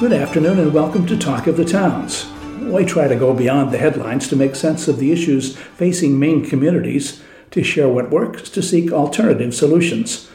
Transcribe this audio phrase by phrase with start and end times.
[0.00, 2.26] Good afternoon and welcome to Talk of the Towns.
[2.62, 6.42] We try to go beyond the headlines to make sense of the issues facing Maine
[6.42, 10.30] communities, to share what works, to seek alternative solutions.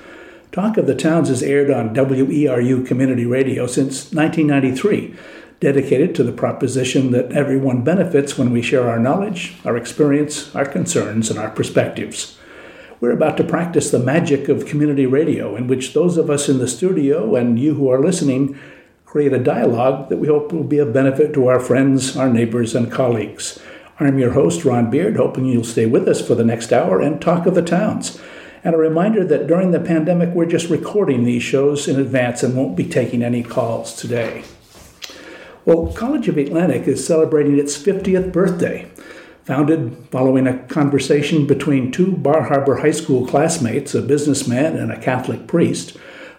[0.51, 5.15] Talk of the Towns is aired on WERU Community Radio since 1993,
[5.59, 10.67] dedicated to the proposition that everyone benefits when we share our knowledge, our experience, our
[10.67, 12.37] concerns, and our perspectives.
[13.01, 16.59] We're about to practice the magic of community radio, in which those of us in
[16.59, 18.59] the studio and you who are listening
[19.15, 22.75] create a dialogue that we hope will be of benefit to our friends, our neighbors,
[22.75, 23.57] and colleagues.
[23.97, 27.21] I'm your host, Ron Beard, hoping you'll stay with us for the next hour and
[27.21, 28.19] talk of the towns.
[28.61, 32.57] And a reminder that during the pandemic, we're just recording these shows in advance and
[32.57, 34.43] won't be taking any calls today.
[35.63, 38.91] Well, College of Atlantic is celebrating its 50th birthday.
[39.45, 44.99] Founded following a conversation between two Bar Harbor High School classmates, a businessman and a
[44.99, 45.95] Catholic priest,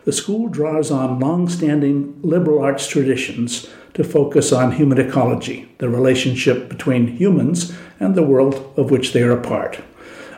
[0.06, 5.88] the school draws on long standing liberal arts traditions to focus on human ecology, the
[5.88, 9.80] relationship between humans and the world of which they are a part.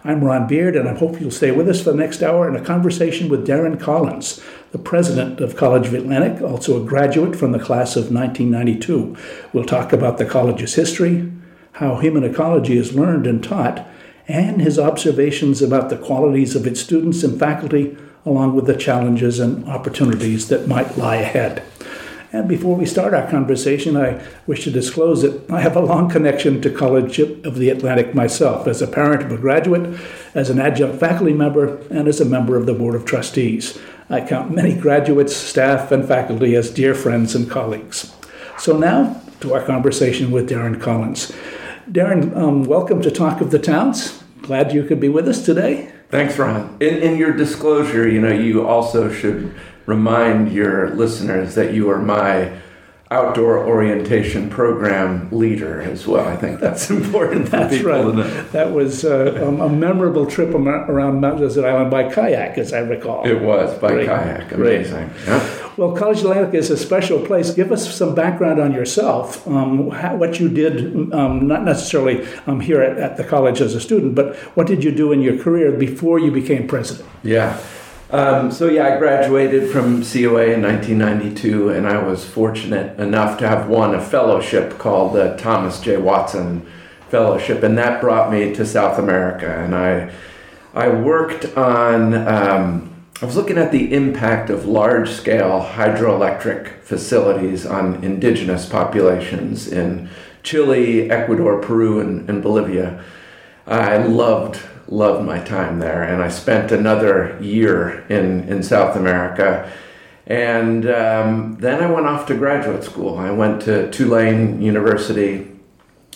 [0.05, 2.57] I'm Ron Beard, and I hope you'll stay with us for the next hour in
[2.57, 7.53] a conversation with Darron Collins, the president of College of Atlantic, also a graduate from
[7.53, 9.15] the class of 1992.
[9.53, 11.31] We'll talk about the college's history,
[11.73, 13.87] how human ecology is learned and taught,
[14.27, 19.39] and his observations about the qualities of its students and faculty along with the challenges
[19.39, 21.63] and opportunities that might lie ahead.
[22.31, 26.11] And before we start our conversation, I wish to disclose that I have a long
[26.11, 29.99] connection to College of the Atlantic myself, as a parent of a graduate,
[30.35, 33.79] as an adjunct faculty member, and as a member of the Board of Trustees.
[34.11, 38.15] I count many graduates, staff, and faculty as dear friends and colleagues.
[38.59, 41.33] So now to our conversation with Darron Collins.
[41.91, 44.23] Darron, um, welcome to Talk of the Towns.
[44.43, 45.93] Glad you could be with us today.
[46.11, 46.77] Thanks, Ron.
[46.81, 49.55] In, in your disclosure, you know, you also should
[49.87, 52.53] remind your listeners that you are my
[53.11, 56.29] outdoor orientation program leader as well.
[56.29, 58.03] I think that's important for that's people right.
[58.03, 58.43] to know.
[58.53, 63.27] That was uh, a memorable trip around Mount Desert Island by kayak, as I recall.
[63.27, 64.07] It was by Great.
[64.07, 64.53] kayak.
[64.53, 65.11] Amazing.
[65.27, 65.58] Yeah.
[65.79, 67.53] Well, College Atlantic is a special place.
[67.53, 72.59] Give us some background on yourself, um, how, what you did, um, not necessarily um,
[72.59, 75.39] here at, at, the college as a student, but what did you do in your
[75.39, 77.09] career before you became president?
[77.23, 77.63] Yeah.
[78.11, 83.47] Um, so, yeah, I graduated from COA in 1992, and I was fortunate enough to
[83.47, 85.97] have won a fellowship called the Thomas J.
[85.99, 86.67] Watson
[87.09, 89.47] Fellowship, and that brought me to South America.
[89.47, 90.13] And I,
[90.75, 97.67] I worked on um, I was looking at the impact of large scale hydroelectric facilities
[97.67, 100.09] on indigenous populations in
[100.45, 103.03] Chile, Ecuador, Peru, and, and Bolivia.
[103.67, 109.71] I loved loved my time there, and I spent another year in, in South America.
[110.27, 113.19] And um, then I went off to graduate school.
[113.19, 115.51] I went to Tulane University,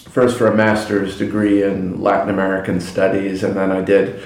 [0.08, 4.22] first for a master's degree in Latin American studies, and then I did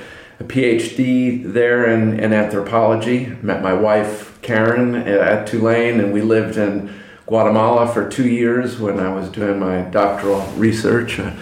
[0.49, 3.27] PhD there in, in anthropology.
[3.43, 6.93] Met my wife Karen at Tulane, and we lived in
[7.27, 11.19] Guatemala for two years when I was doing my doctoral research.
[11.19, 11.35] I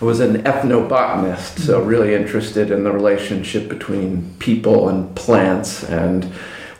[0.00, 5.82] was an ethnobotanist, so really interested in the relationship between people and plants.
[5.84, 6.30] And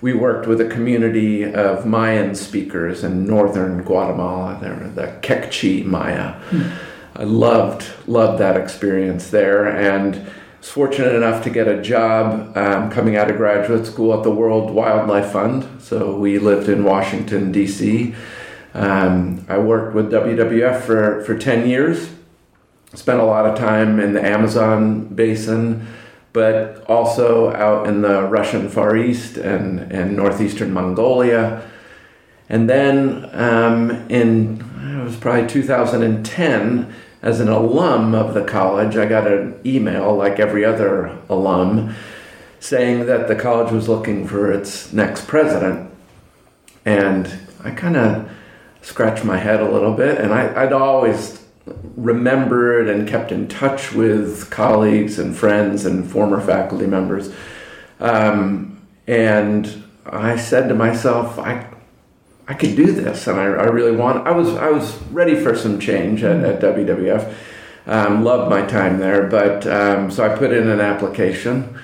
[0.00, 4.58] we worked with a community of Mayan speakers in northern Guatemala.
[4.60, 6.32] They're the Kekchi Maya.
[6.50, 6.70] Hmm.
[7.16, 10.26] I loved loved that experience there, and
[10.60, 14.30] was fortunate enough to get a job um, coming out of graduate school at the
[14.30, 15.66] World Wildlife Fund.
[15.80, 18.14] So we lived in Washington, D.C.
[18.74, 22.10] Um, I worked with WWF for, for 10 years,
[22.94, 25.86] spent a lot of time in the Amazon basin,
[26.32, 31.68] but also out in the Russian Far East and, and northeastern Mongolia.
[32.48, 34.60] And then um, in,
[35.00, 40.38] it was probably 2010, as an alum of the college, I got an email, like
[40.38, 41.94] every other alum,
[42.60, 45.90] saying that the college was looking for its next president.
[46.84, 48.30] And I kind of
[48.82, 51.44] scratched my head a little bit, and I, would always
[51.96, 57.32] remembered and kept in touch with colleagues and friends and former faculty members.
[57.98, 61.69] Um, and I said to myself, I,
[62.50, 64.26] I could do this, and I, I really want.
[64.26, 67.32] I was I was ready for some change at, at WWF.
[67.86, 71.78] Um, loved my time there, but um, so I put in an application.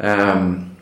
[0.00, 0.74] Um,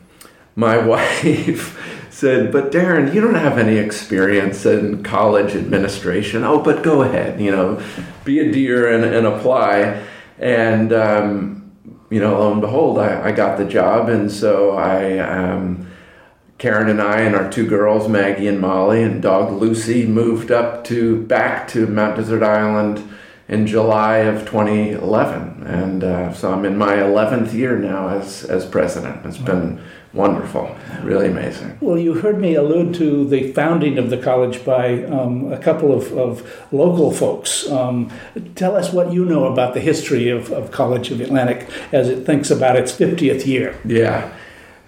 [0.55, 6.45] my wife said, "But Darron, you don't have any experience in college administration.
[6.45, 7.41] Oh, but go ahead.
[7.41, 7.83] You know,
[8.23, 10.05] be a dear and, and apply."
[10.39, 11.69] And um,
[12.09, 15.85] you know, lo and behold, I, I got the job, and so I um,
[16.57, 20.83] Karen and I and our two girls, Maggie and Molly, and dog Lucy, moved up
[20.85, 23.07] to back to Mount Desert Island
[23.47, 28.65] in July of 2011, and uh, so I'm in my 11th year now as as
[28.65, 29.25] president.
[29.25, 29.79] It's been
[30.13, 31.77] wonderful, really amazing.
[31.79, 35.93] Well, you heard me allude to the founding of the college by um, a couple
[35.93, 37.69] of, of local folks.
[37.69, 38.11] Um,
[38.55, 42.25] tell us what you know about the history of, of College of Atlantic as it
[42.25, 43.79] thinks about its 50th year.
[43.85, 44.33] Yeah.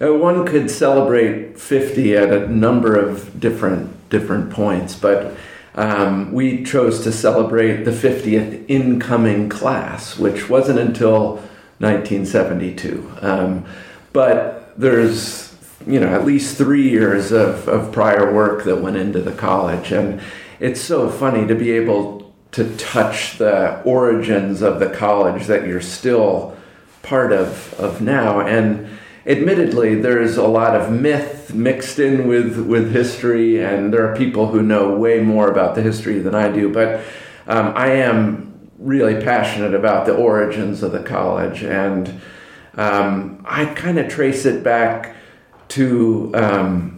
[0.00, 5.36] Uh, one could celebrate 50 at a number of different different points, but
[5.74, 11.34] um, we chose to celebrate the 50th incoming class, which wasn't until
[11.78, 13.12] 1972.
[13.20, 13.64] Um,
[14.12, 15.54] but there's
[15.86, 19.92] you know at least three years of, of prior work that went into the college,
[19.92, 20.20] and
[20.60, 25.80] it's so funny to be able to touch the origins of the college that you're
[25.80, 26.56] still
[27.02, 28.88] part of of now and
[29.26, 34.48] admittedly, there's a lot of myth mixed in with, with history, and there are people
[34.48, 36.72] who know way more about the history than I do.
[36.72, 37.02] But
[37.46, 42.20] um, I am really passionate about the origins of the college, and
[42.74, 45.16] um, I kind of trace it back
[45.68, 46.32] to.
[46.34, 46.96] Um,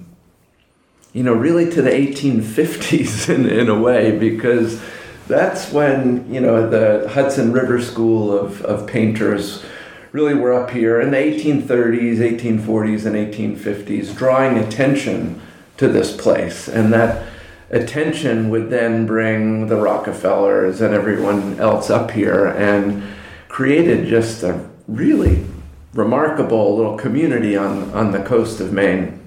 [1.13, 4.83] you know, really to the 1850s in, in a way, because
[5.27, 9.65] that's when, you know, the Hudson River School of, of painters
[10.13, 15.41] really were up here in the 1830s, 1840s, and 1850s, drawing attention
[15.79, 16.69] to this place.
[16.69, 17.27] And that
[17.71, 23.03] attention would then bring the Rockefellers and everyone else up here and
[23.49, 25.47] created just a really
[25.95, 29.19] remarkable little community on, on the coast of Maine.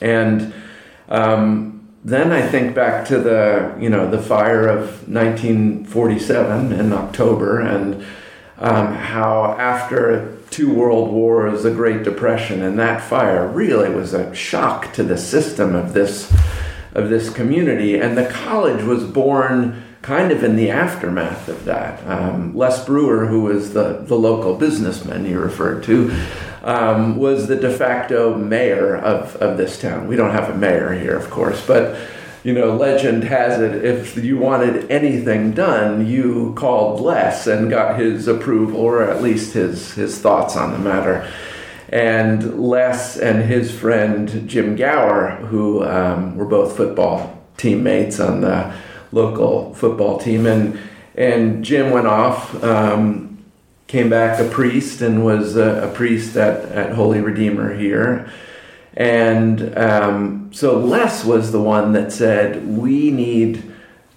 [0.00, 0.52] And
[1.08, 7.60] um, then I think back to the you know the fire of 1947 in October
[7.60, 8.04] and
[8.58, 14.34] um, how after two world wars, the Great Depression, and that fire really was a
[14.34, 16.32] shock to the system of this
[16.94, 22.04] of this community, and the college was born kind of in the aftermath of that.
[22.06, 26.10] Um, Les Brewer, who was the, the local businessman you referred to,
[26.62, 30.08] um, was the de facto mayor of, of this town.
[30.08, 31.98] We don't have a mayor here, of course, but
[32.44, 37.98] you know, legend has it if you wanted anything done, you called Les and got
[37.98, 41.30] his approval or at least his, his thoughts on the matter.
[41.88, 48.72] And Les and his friend Jim Gower, who um, were both football teammates on the
[49.10, 50.78] local football team, and
[51.14, 53.42] and Jim went off, um,
[53.86, 58.30] came back a priest, and was a, a priest at, at Holy Redeemer here
[58.98, 63.62] and um, so Les was the one that said, we need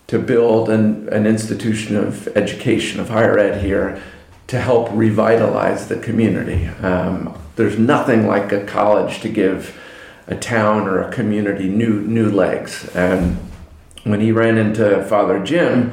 [0.07, 4.01] to build an, an institution of education, of higher ed here
[4.47, 6.65] to help revitalize the community.
[6.83, 9.79] Um, there's nothing like a college to give
[10.25, 12.89] a town or a community new, new legs.
[12.95, 13.37] And
[14.03, 15.91] when he ran into Father Jim,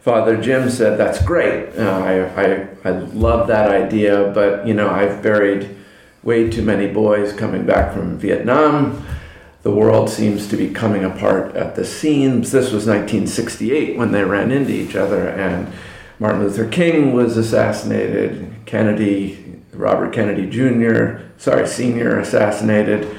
[0.00, 1.76] Father Jim said, "That's great.
[1.76, 1.98] Uh,
[2.36, 5.76] I, I, I love that idea, but you know I've buried
[6.22, 9.04] way too many boys coming back from Vietnam.
[9.62, 12.52] The world seems to be coming apart at the seams.
[12.52, 15.72] This was 1968 when they ran into each other, and
[16.18, 18.54] Martin Luther King was assassinated.
[18.66, 23.16] Kennedy, Robert Kennedy Jr., sorry, Sr., assassinated.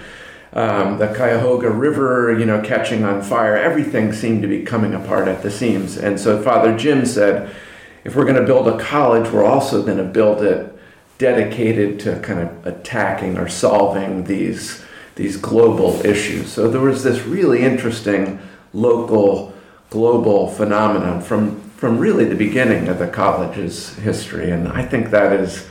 [0.51, 3.55] Um, the Cuyahoga River, you know, catching on fire.
[3.55, 5.97] Everything seemed to be coming apart at the seams.
[5.97, 7.55] And so Father Jim said,
[8.03, 10.78] if we're going to build a college, we're also going to build it
[11.19, 14.83] dedicated to kind of attacking or solving these
[15.15, 16.49] these global issues.
[16.49, 18.39] So there was this really interesting
[18.73, 19.53] local
[19.89, 25.33] global phenomenon from from really the beginning of the college's history, and I think that
[25.33, 25.67] is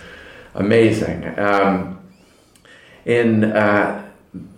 [0.55, 1.38] amazing.
[1.38, 1.99] Um,
[3.05, 4.05] in uh,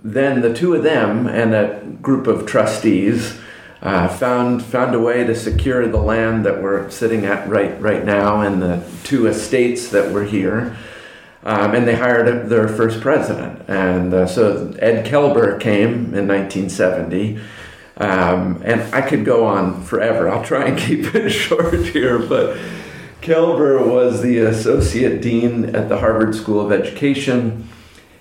[0.03, 3.39] then the two of them and a group of trustees
[3.83, 8.05] uh, found found a way to secure the land that we're sitting at right right
[8.05, 10.77] now and the two estates that were here.
[11.43, 13.67] Um, and they hired their first president.
[13.67, 17.41] And uh, so Ed Kaelber came in 1970.
[17.97, 20.29] Um, and I could go on forever.
[20.29, 22.59] I'll try and keep it short here, but
[23.23, 27.69] Kaelber was the associate dean at the Harvard School of Education.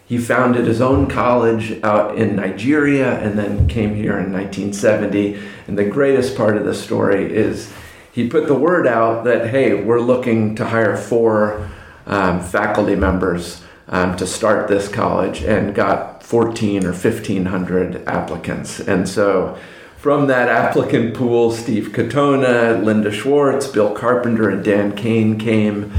[0.09, 5.39] He founded his own college out in Nigeria and then came here in 1970.
[5.67, 7.71] And the greatest part of the story is
[8.11, 11.69] he put the word out that, hey, we're looking to hire four
[12.07, 18.79] um, faculty members um, to start this college and got 14 or 1500 applicants.
[18.79, 19.59] And so
[19.97, 25.93] from that applicant pool, Steve Katona, Linda Schwartz, Bill Carpenter, and Dan Kane came.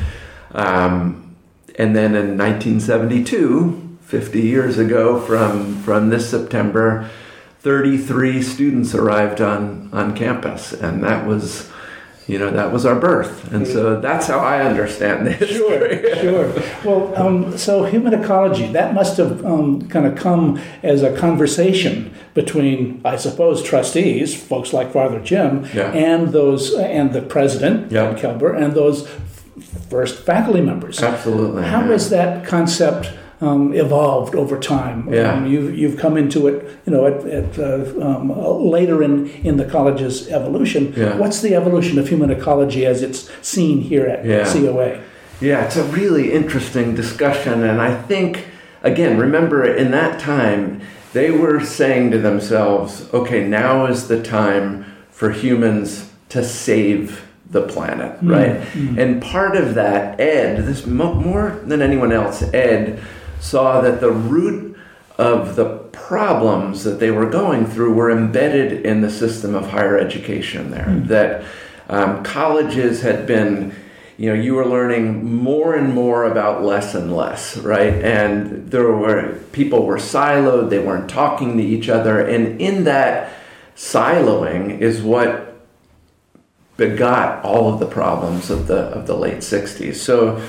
[0.50, 1.36] Um,
[1.76, 3.79] and then in 1972,
[4.10, 7.08] 50 years ago from, from this September,
[7.60, 11.70] 33 students arrived on, on campus, and that was
[12.26, 16.52] you know that was our birth and so that's how i understand this sure sure
[16.84, 22.14] well um, so human ecology that must have um, kind of come as a conversation
[22.34, 25.90] between i suppose trustees folks like father jim yeah.
[25.92, 28.14] and those and the president yeah.
[28.14, 29.08] kaelber and those
[29.88, 31.92] first faculty members absolutely How yeah.
[31.92, 35.12] is that concept um, evolved over time.
[35.12, 35.32] Yeah.
[35.32, 39.56] Um, you've, you've come into it, you know, at, at uh, um, later in, in
[39.56, 40.92] the college's evolution.
[40.96, 41.16] Yeah.
[41.16, 44.52] What's the evolution of human ecology as it's seen here at yeah.
[44.52, 45.02] COA?
[45.40, 48.46] Yeah, it's a really interesting discussion, and I think
[48.82, 50.82] again, remember in that time
[51.14, 57.62] they were saying to themselves, "Okay, now is the time for humans to save." the
[57.62, 58.30] planet, hmm.
[58.30, 58.60] right?
[58.60, 58.96] Mm-hmm.
[58.96, 63.02] And part of that, Ed, this more than anyone else, Ed
[63.40, 64.76] saw that the root
[65.18, 69.98] of the problems that they were going through were embedded in the system of higher
[69.98, 70.86] education there.
[70.86, 71.08] Mm.
[71.08, 71.44] That
[71.88, 73.74] um, colleges had been,
[74.16, 77.94] you know, you were learning more and more about less and less, right?
[77.94, 83.32] And there were people were siloed, they weren't talking to each other, and in that
[83.76, 85.66] siloing is what
[86.76, 89.96] begot all of the problems of the of the late 60s.
[89.96, 90.42] So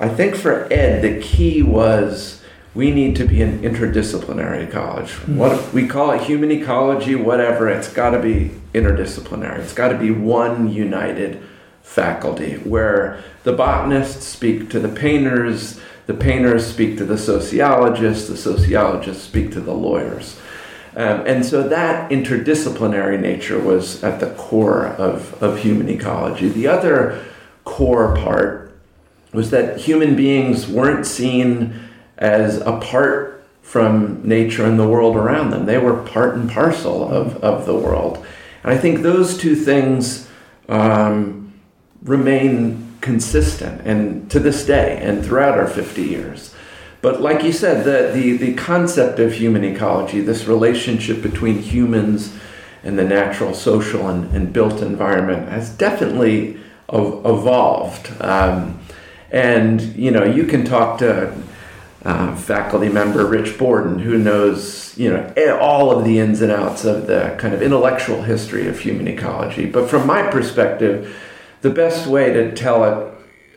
[0.00, 2.42] I think for Ed, the key was
[2.74, 5.10] we need to be an interdisciplinary college.
[5.10, 5.38] Mm-hmm.
[5.38, 9.60] What we call it human ecology, whatever, it's got to be interdisciplinary.
[9.60, 11.42] It's got to be one united
[11.82, 18.36] faculty where the botanists speak to the painters, the painters speak to the sociologists, the
[18.36, 20.40] sociologists speak to the lawyers.
[20.96, 26.48] Um, and so that interdisciplinary nature was at the core of, of human ecology.
[26.48, 27.24] The other
[27.64, 28.63] core part
[29.34, 31.74] was that human beings weren't seen
[32.16, 35.66] as apart from nature and the world around them.
[35.66, 38.24] They were part and parcel of, of the world.
[38.62, 40.28] And I think those two things
[40.68, 41.52] um,
[42.02, 46.54] remain consistent and to this day and throughout our 50 years.
[47.02, 52.34] But like you said, the, the, the concept of human ecology, this relationship between humans
[52.82, 56.58] and the natural, social, and, and built environment, has definitely
[56.90, 58.10] evolved.
[58.22, 58.78] Um,
[59.34, 61.34] and you know, you can talk to
[62.04, 66.84] uh, faculty member Rich Borden, who knows you know all of the ins and outs
[66.84, 69.66] of the kind of intellectual history of human ecology.
[69.66, 71.16] But from my perspective,
[71.62, 73.14] the best way to tell it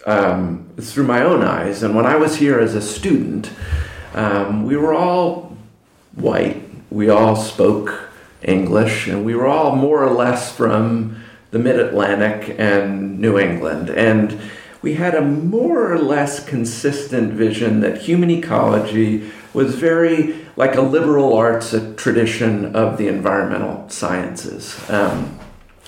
[0.07, 1.83] um, is through my own eyes.
[1.83, 3.51] And when I was here as a student,
[4.15, 5.55] um, we were all
[6.15, 6.63] white.
[6.89, 8.09] We all spoke
[8.41, 13.91] English, and we were all more or less from the Mid Atlantic and New England.
[13.91, 14.39] And
[14.87, 20.81] we had a more or less consistent vision that human ecology was very like a
[20.81, 24.79] liberal arts a tradition of the environmental sciences.
[24.89, 25.37] Um,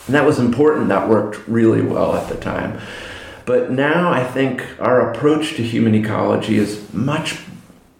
[0.05, 2.77] and that was important, that worked really well at the time.
[3.45, 7.39] But now I think our approach to human ecology is much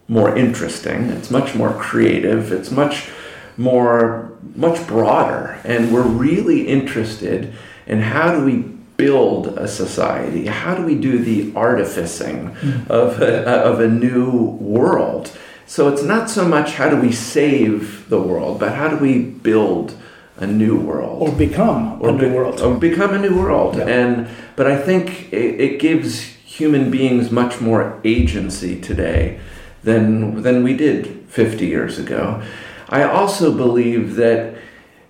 [0.10, 3.10] more interesting, it's much more creative, it's much
[3.56, 7.54] more, much broader, and we're really interested
[7.88, 10.46] in how do we build a society?
[10.48, 12.88] How do we do the artificing mm.
[12.90, 14.30] of a, of a new
[14.60, 15.32] world?
[15.66, 19.24] So it's not so much how do we save the world, but how do we
[19.24, 19.96] build
[20.38, 23.88] a new world or become or a new world or become a new world yeah.
[23.88, 29.38] and but i think it, it, gives human beings much more agency today
[29.84, 32.42] than than we did 50 years ago
[32.88, 34.56] i also believe that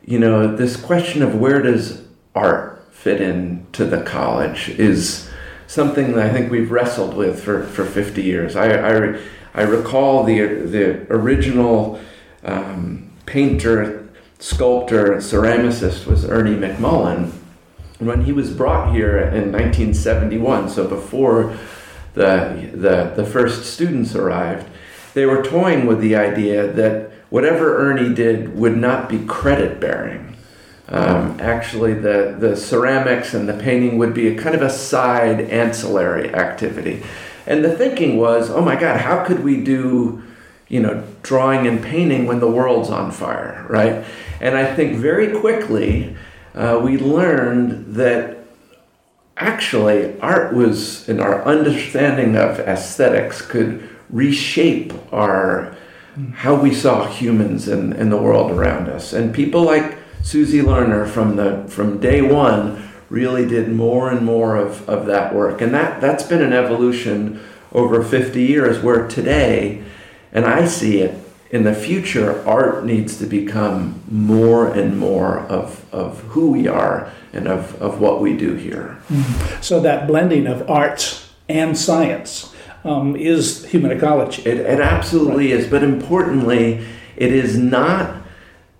[0.04, 2.02] you know this question of where does
[2.34, 5.30] art fit into the college is
[5.68, 8.58] something that I think we've wrestled with for, for 50 years.
[8.58, 9.20] I, I,
[9.54, 12.02] I recall the, the original
[12.44, 17.32] um, painter, sculptor, ceramicist was Ernie McMullen.
[18.00, 21.58] When he was brought here in 1971, so before
[22.16, 24.68] the, the, the first students arrived,
[25.14, 30.30] they were toying with the idea that whatever Ernie did would not be credit bearing
[30.90, 35.42] um, actually, the, the ceramics and the painting would be a kind of a side
[35.42, 37.04] ancillary activity.
[37.46, 40.24] And the thinking was, oh my God, how could we do,
[40.68, 44.04] you know, drawing and painting when the world's on fire, right?
[44.42, 46.16] And I think very quickly
[46.56, 48.38] uh, we learned that
[49.38, 55.76] actually art was, in our understanding of aesthetics, could reshape our
[56.34, 59.14] how we saw humans and, in the world around us.
[59.14, 64.56] And people like Susie Lerner from the from day one really did more and more
[64.56, 65.62] of, of that work.
[65.62, 69.84] And that, that's been an evolution over 50 years where today,
[70.32, 75.84] And I see it in the future, art needs to become more and more of,
[75.92, 79.02] of who we are and of, of what we do here.
[79.10, 79.62] Mm-hmm.
[79.62, 84.44] So that blending of arts and science um, is human ecology.
[84.44, 85.62] It, it absolutely right.
[85.62, 85.68] is.
[85.68, 86.86] But importantly,
[87.18, 88.22] it is not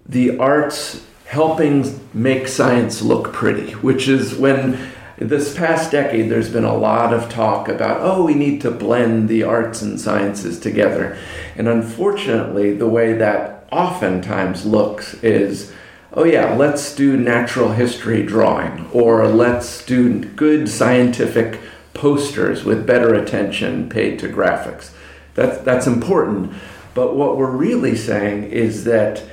[0.06, 4.76] the arts helping make science look pretty, which is when
[5.18, 9.30] this past decade there's been a lot of talk about, oh, we need to blend
[9.30, 11.16] the arts and sciences together.
[11.56, 15.72] And unfortunately, the way that oftentimes looks is,
[16.14, 21.60] oh, yeah, let's do natural history drawing, or let's do good scientific
[21.94, 24.94] posters with better attention paid to graphics.
[25.36, 26.54] That's, that's important.
[26.96, 29.29] But what we're really saying is that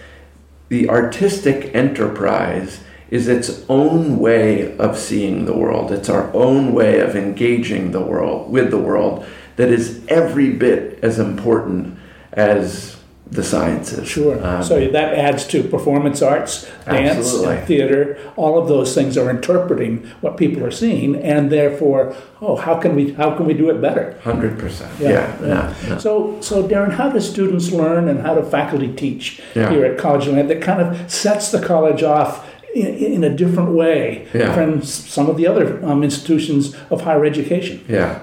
[0.69, 2.81] the artistic enterprise
[3.11, 5.93] is its own way of seeing the world.
[5.93, 9.25] It's our own way of engaging the world with the world
[9.57, 11.97] that is every bit as important
[12.33, 12.96] as
[13.31, 14.09] the sciences.
[14.09, 14.45] Sure.
[14.45, 17.33] Um, so that adds to performance arts, dance,
[17.67, 18.19] theater.
[18.37, 22.95] All of those things are interpreting what people are seeing, and therefore, oh, how can
[22.95, 24.19] we how can we do it better?
[24.23, 24.93] Hundred percent.
[25.01, 25.37] Yeah.
[25.43, 25.75] Yeah.
[25.87, 25.99] yeah.
[25.99, 30.29] So so Darron, how do students learn, and how do faculty teach here at College
[30.29, 30.49] Land?
[30.49, 32.45] That kind of sets the college off.
[32.75, 34.55] In, in a different way yeah.
[34.55, 37.83] from some of the other um, institutions of higher education.
[37.89, 38.21] Yeah.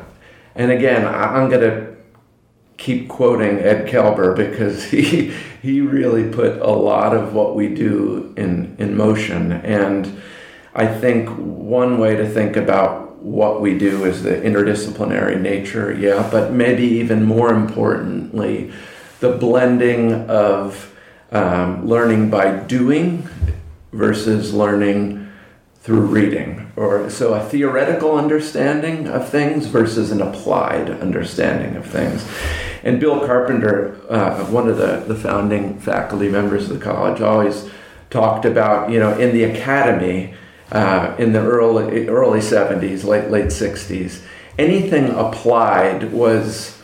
[0.54, 1.83] And again, I'm going to
[2.78, 8.34] keep quoting Ed Kaelber because he he really put a lot of what we do
[8.38, 9.52] in in motion.
[9.52, 10.22] And
[10.76, 16.28] I think one way to think about what we do is the interdisciplinary nature yeah
[16.30, 18.70] but maybe even more importantly
[19.22, 20.94] the blending of
[21.32, 23.26] um, learning by doing
[23.94, 25.23] versus learning
[25.84, 32.26] through reading or so a theoretical understanding of things versus an applied understanding of things.
[32.84, 37.70] And bill carpenter uh, one of the, the founding faculty members of the college always
[38.10, 40.34] talked about you know in the academy
[40.72, 44.22] uh, in the early early 70s late late 60s
[44.58, 46.82] anything applied was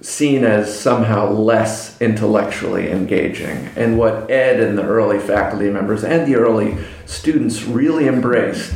[0.00, 3.68] seen as somehow less intellectually engaging.
[3.76, 8.74] And what Ed and the early faculty members and the early students really embraced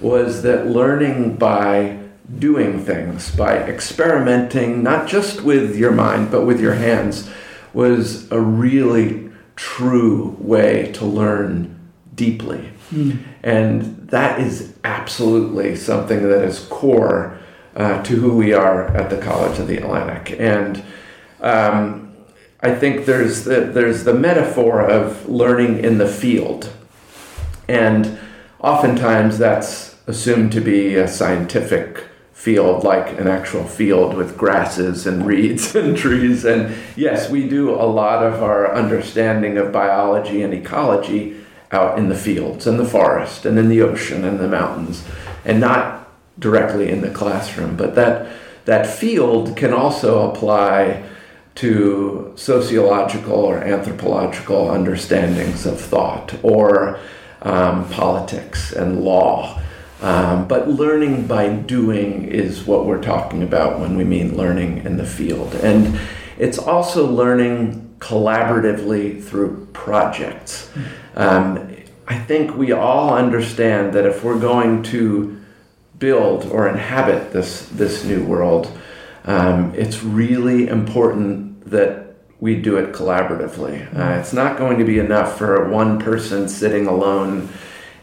[0.00, 1.98] was that learning by
[2.38, 7.28] doing things, by experimenting, not just with your mind, but with your hands,
[7.72, 11.74] was a really true way to learn
[12.14, 12.70] deeply.
[12.90, 13.18] Mm.
[13.42, 17.37] And that is absolutely something that is core
[17.78, 20.38] uh, to who we are at the College of the Atlantic.
[20.38, 20.82] And
[21.40, 22.12] um,
[22.60, 26.72] I think there's the, there's the metaphor of learning in the field.
[27.68, 28.18] And
[28.58, 35.24] oftentimes that's assumed to be a scientific field, like an actual field with grasses and
[35.24, 36.44] reeds and trees.
[36.44, 41.36] And yes, we do a lot of our understanding of biology and ecology
[41.70, 45.04] out in the fields and the forest and in the ocean and the mountains,
[45.44, 46.07] and not
[46.38, 47.76] directly in the classroom.
[47.76, 48.30] But that
[48.64, 51.04] that field can also apply
[51.54, 57.00] to sociological or anthropological understandings of thought or
[57.42, 59.60] um, politics and law.
[60.00, 64.96] Um, but learning by doing is what we're talking about when we mean learning in
[64.96, 65.54] the field.
[65.56, 65.98] And
[66.38, 70.70] it's also learning collaboratively through projects.
[71.16, 71.74] Um,
[72.06, 75.37] I think we all understand that if we're going to
[75.98, 78.70] build or inhabit this this new world,
[79.24, 83.86] um, it's really important that we do it collaboratively.
[83.94, 84.20] Uh, mm-hmm.
[84.20, 87.48] it's not going to be enough for one person sitting alone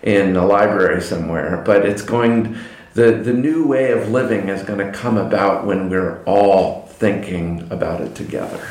[0.03, 2.55] in a library somewhere, but it's going.
[2.93, 7.67] The, the new way of living is going to come about when we're all thinking
[7.69, 8.65] about it together.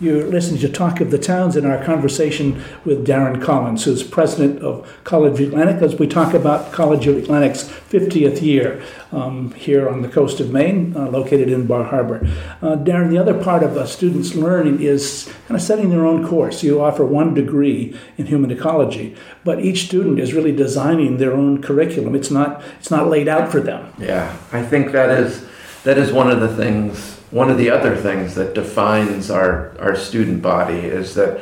[0.00, 4.62] You're listening to Talk of the Towns in our conversation with Darron Collins, who's president
[4.62, 8.80] of College of Atlantic, as we talk about College of Atlantic's 50th year
[9.10, 12.18] um, here on the coast of Maine, uh, located in Bar Harbor.
[12.62, 16.24] Uh, Darron, the other part of a student's learning is kind of setting their own
[16.24, 16.62] course.
[16.62, 21.60] You offer one degree in human ecology, but each student is really designing their own
[21.60, 22.14] curriculum.
[22.14, 23.92] It's not it's not laid out for them.
[23.98, 25.44] Yeah, I think that is
[25.82, 29.94] that is one of the things one of the other things that defines our, our
[29.94, 31.40] student body is that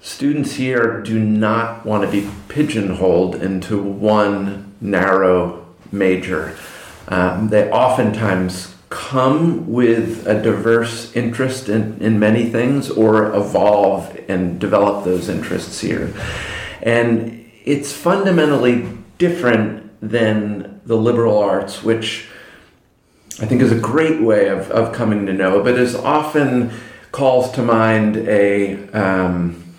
[0.00, 6.56] students here do not want to be pigeonholed into one narrow major.
[7.08, 14.60] Um, they oftentimes come with a diverse interest in, in many things or evolve and
[14.60, 16.14] develop those interests here.
[16.82, 22.28] And it's fundamentally different than the liberal arts, which
[23.40, 26.70] I think is a great way of, of coming to know, but is often
[27.12, 29.74] calls to mind a um,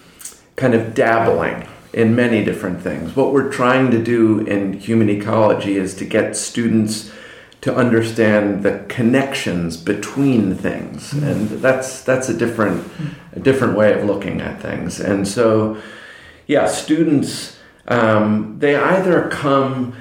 [0.55, 3.15] kind of dabbling in many different things.
[3.15, 7.11] What we're trying to do in human ecology is to get students
[7.61, 11.25] to understand the connections between things, mm-hmm.
[11.25, 12.87] and that's that's a different
[13.33, 14.99] a different way of looking at things.
[14.99, 15.81] And so,
[16.45, 19.95] yeah, students um, they either come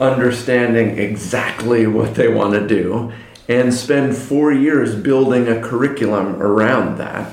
[0.00, 3.12] understanding exactly what they want to do
[3.48, 7.32] and spend four years building a curriculum around that.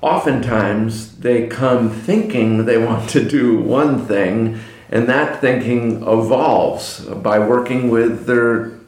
[0.00, 4.58] Oftentimes, they come thinking they want to do one thing,
[4.88, 8.80] and that thinking evolves by working with their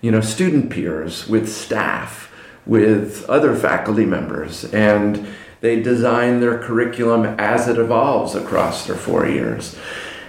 [0.00, 2.32] you know, student peers, with staff,
[2.66, 5.26] with other faculty members, and
[5.60, 9.76] they design their curriculum as it evolves across their four years.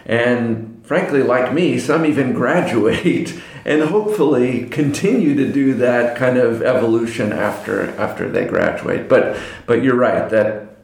[0.05, 6.61] And frankly, like me, some even graduate and hopefully continue to do that kind of
[6.61, 9.07] evolution after after they graduate.
[9.07, 10.75] But but you're right that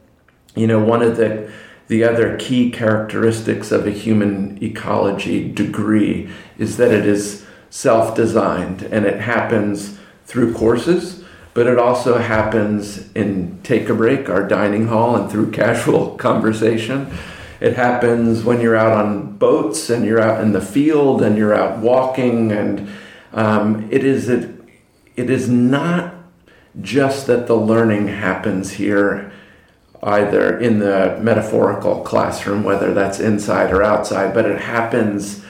[0.54, 1.52] you know one of the
[1.88, 9.04] the other key characteristics of a human ecology degree is that it is self-designed and
[9.04, 15.16] it happens through courses but it also happens in take a break our dining hall
[15.16, 17.12] and through casual conversation
[17.60, 21.54] it happens when you're out on boats and you're out in the field and you're
[21.54, 22.88] out walking, and
[23.32, 24.54] um, it is a,
[25.16, 26.14] it is not
[26.80, 29.32] just that the learning happens here
[30.02, 35.44] either in the metaphorical classroom, whether that's inside or outside, but it happens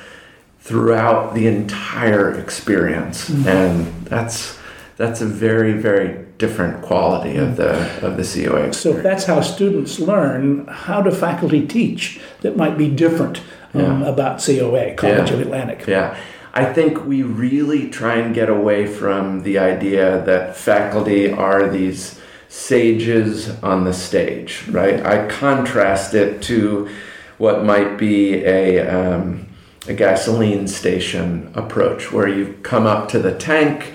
[0.60, 3.48] throughout the entire experience, mm-hmm.
[3.48, 4.58] and that's
[4.96, 7.72] that's a very very different quality of the
[8.06, 8.68] of the COA.
[8.68, 8.78] Experience.
[8.78, 10.66] So that's how students learn.
[10.68, 13.42] How do faculty teach that might be different
[13.74, 14.08] um, yeah.
[14.08, 15.34] about COA, College yeah.
[15.34, 15.86] of Atlantic?
[15.86, 16.18] Yeah.
[16.54, 22.20] I think we really try and get away from the idea that faculty are these
[22.48, 25.04] sages on the stage, right?
[25.04, 26.88] I contrast it to
[27.36, 29.46] what might be a, um,
[29.86, 33.94] a gasoline station approach, where you come up to the tank,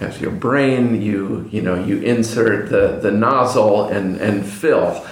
[0.00, 5.04] as your brain, you you know you insert the the nozzle and and fill.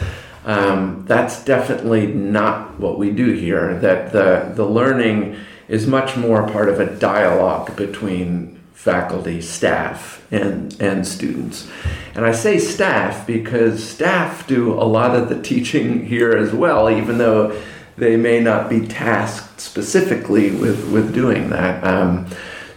[0.45, 3.79] Um, that's definitely not what we do here.
[3.79, 5.37] That the the learning
[5.69, 11.69] is much more part of a dialogue between faculty, staff, and and students.
[12.15, 16.89] And I say staff because staff do a lot of the teaching here as well,
[16.89, 17.61] even though
[17.97, 21.83] they may not be tasked specifically with with doing that.
[21.83, 22.29] Um,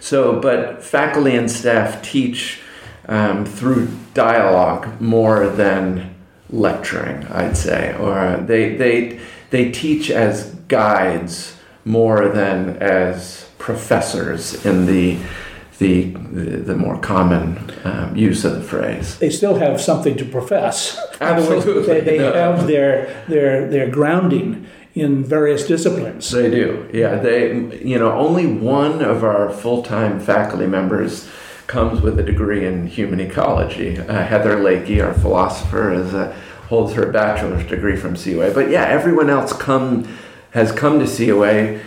[0.09, 2.61] so, but faculty and staff teach
[3.07, 6.15] um, through dialogue more than
[6.49, 9.19] lecturing, I'd say, or they they
[9.51, 15.19] they teach as guides more than as professors in the
[15.77, 19.19] the the, more common um, use of the phrase.
[19.19, 20.99] They still have something to profess.
[21.21, 22.33] Absolutely, they, they no.
[22.33, 24.65] have their their their grounding
[24.99, 26.29] in various disciplines.
[26.31, 27.15] They do, yeah.
[27.15, 31.29] They, you know, only one of our full-time faculty members
[31.67, 33.97] comes with a degree in human ecology.
[33.97, 36.33] Uh, Heather Lakey, our philosopher, is a,
[36.67, 38.51] holds her bachelor's degree from COA.
[38.51, 40.07] But yeah, everyone else come
[40.51, 41.79] has come to COA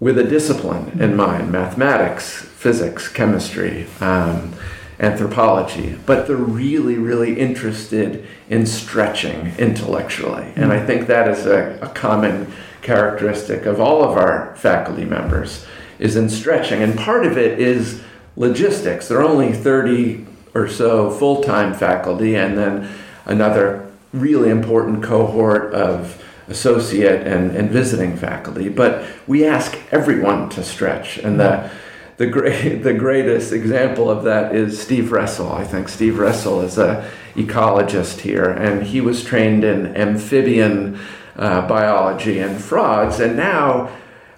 [0.00, 3.86] with a discipline in mind: mathematics, physics, chemistry.
[4.00, 4.54] Um,
[4.98, 10.52] anthropology, but they're really, really interested in stretching intellectually.
[10.56, 15.66] And I think that is a, a, common characteristic of all of our faculty members
[15.98, 16.82] is in stretching.
[16.82, 18.02] And part of it is
[18.36, 19.08] logistics.
[19.08, 22.88] There are only 30 or so full-time faculty and then
[23.26, 28.68] another really important cohort of associate and, and visiting faculty.
[28.68, 31.70] But we ask everyone to stretch and the
[32.16, 35.52] the great the greatest example of that is Steve Ressel.
[35.52, 40.98] I think Steve Ressel is a ecologist here, and he was trained in amphibian
[41.36, 43.90] uh, biology and frogs, and now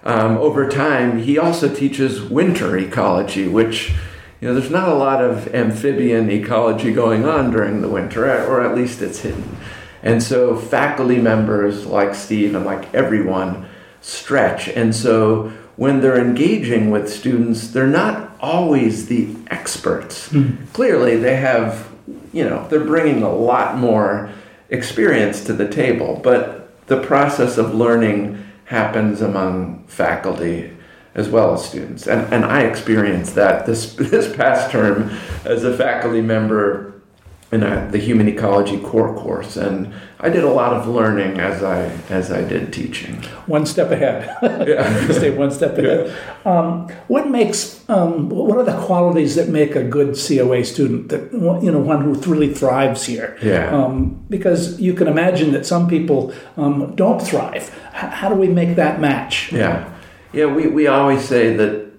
[0.03, 3.93] um, over time he also teaches winter ecology, which
[4.41, 8.61] you know there's not a lot of amphibian ecology going on during the winter, or
[8.61, 9.57] at least it's hidden.
[10.01, 13.67] And so faculty members like Steve and like everyone
[14.01, 20.27] stretch, and so when they're engaging with students, they're not always the experts.
[20.27, 20.65] Mm-hmm.
[20.73, 21.89] Clearly, they have,
[22.33, 24.29] you know, they're bringing a lot more
[24.69, 30.75] experience to the table, but the process of learning happens among faculty
[31.15, 32.07] as well as students.
[32.07, 36.98] And, and I experienced that this, this past term as a faculty member
[37.51, 41.63] in a, the human ecology core course, and I did a lot of learning as
[41.63, 43.23] I as I did teaching.
[43.47, 44.37] One step ahead.
[44.67, 45.11] Yeah.
[45.11, 46.15] Stay one step ahead.
[46.45, 51.09] Um, what makes um, what are the qualities that make a good COA student?
[51.09, 53.37] That you know, one who really thrives here.
[53.41, 53.75] Yeah.
[53.75, 57.75] Um, because you can imagine that some people um, don't thrive.
[57.95, 59.51] H- how do we make that match?
[59.51, 59.91] Yeah,
[60.33, 60.45] yeah.
[60.45, 61.89] We, we always say that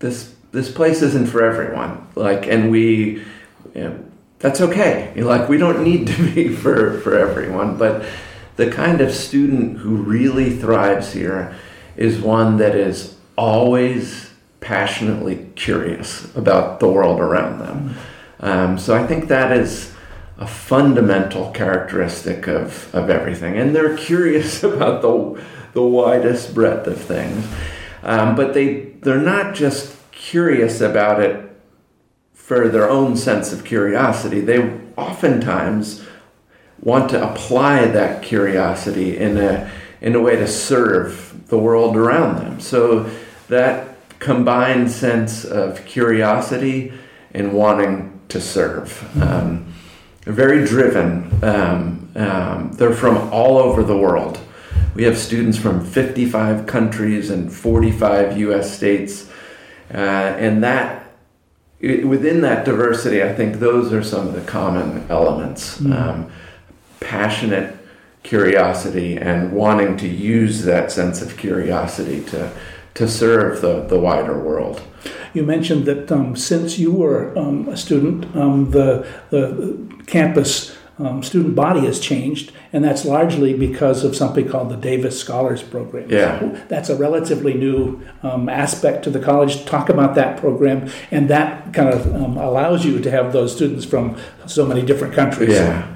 [0.00, 2.06] this this place isn't for everyone.
[2.14, 3.22] Like, and we,
[3.74, 4.05] you know,
[4.38, 5.12] that's okay.
[5.14, 7.76] You know, like, we don't need to be for for everyone.
[7.76, 8.06] But
[8.56, 11.54] the kind of student who really thrives here
[11.96, 17.94] is one that is always passionately curious about the world around them.
[18.40, 19.92] Um, so I think that is
[20.38, 23.56] a fundamental characteristic of, of everything.
[23.56, 27.46] And they're curious about the, the widest breadth of things.
[28.02, 31.46] Um, but they, they're not just curious about it
[32.46, 34.38] for their own sense of curiosity.
[34.38, 36.06] They oftentimes
[36.80, 39.68] want to apply that curiosity in a,
[40.00, 42.60] in a way to serve the world around them.
[42.60, 43.10] So
[43.48, 46.92] that combined sense of curiosity
[47.34, 49.04] and wanting to serve.
[49.20, 49.74] Um,
[50.20, 51.36] they're very driven.
[51.42, 54.38] Um, um, they're from all over the world.
[54.94, 59.28] We have students from 55 countries and 45 US states.
[59.92, 61.05] Uh, and that,
[61.80, 66.30] within that diversity, I think those are some of the common elements um,
[67.00, 67.76] passionate
[68.22, 72.50] curiosity and wanting to use that sense of curiosity to,
[72.94, 74.82] to serve the, the wider world.
[75.32, 81.22] You mentioned that um, since you were um, a student, um, the, the campus um,
[81.22, 86.08] student body has changed, and that's largely because of something called the Davis Scholars Program.
[86.10, 86.64] Yeah.
[86.68, 89.66] That's a relatively new um, aspect to the college.
[89.66, 93.84] Talk about that program, and that kind of um, allows you to have those students
[93.84, 95.50] from so many different countries.
[95.50, 95.94] Yeah.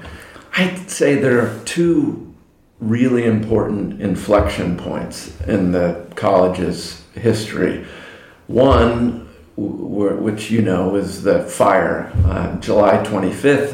[0.57, 2.33] I'd say there are two
[2.79, 7.85] really important inflection points in the college's history.
[8.47, 12.11] One, w- which you know, is the fire.
[12.25, 13.73] Uh, July 25th,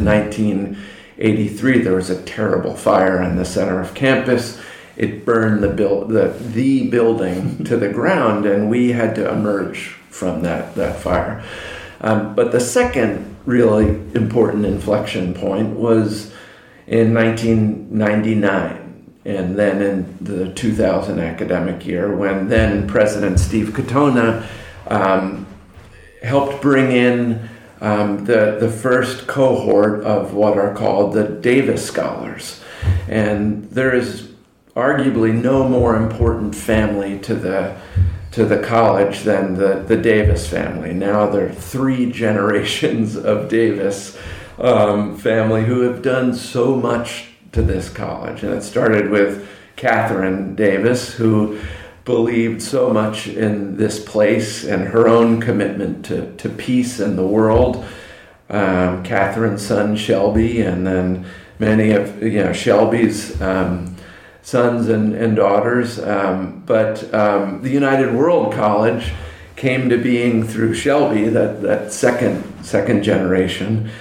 [1.17, 4.61] 1983, there was a terrible fire in the center of campus.
[4.95, 9.95] It burned the, build, the, the building to the ground, and we had to emerge
[10.09, 11.43] from that, that fire.
[12.01, 16.31] Um, but the second really important inflection point was
[16.85, 24.45] in 1999 and then in the 2000 academic year when then President Steve Katona
[24.87, 25.45] um,
[26.21, 27.49] helped bring in
[27.81, 32.61] um, the, the first cohort of what are called the Davis Scholars.
[33.07, 34.31] And there is
[34.75, 37.75] arguably no more important family to the
[38.31, 40.93] to the college than the, the Davis family.
[40.93, 44.15] Now there are three generations of Davis
[44.59, 48.43] um, family who have done so much to this college.
[48.43, 51.59] And it started with Kathryn Davis, who
[52.07, 57.27] believed so much in this place and her own commitment to, to peace in the
[57.27, 57.85] world.
[58.49, 61.25] Um, Kathryn's son Shelby, and then
[61.59, 63.97] many of you know Shelby's um,
[64.41, 65.99] sons and, and daughters.
[65.99, 69.11] Um, but um, the United World College
[69.57, 73.91] came to being through Shelby, that, that second second generation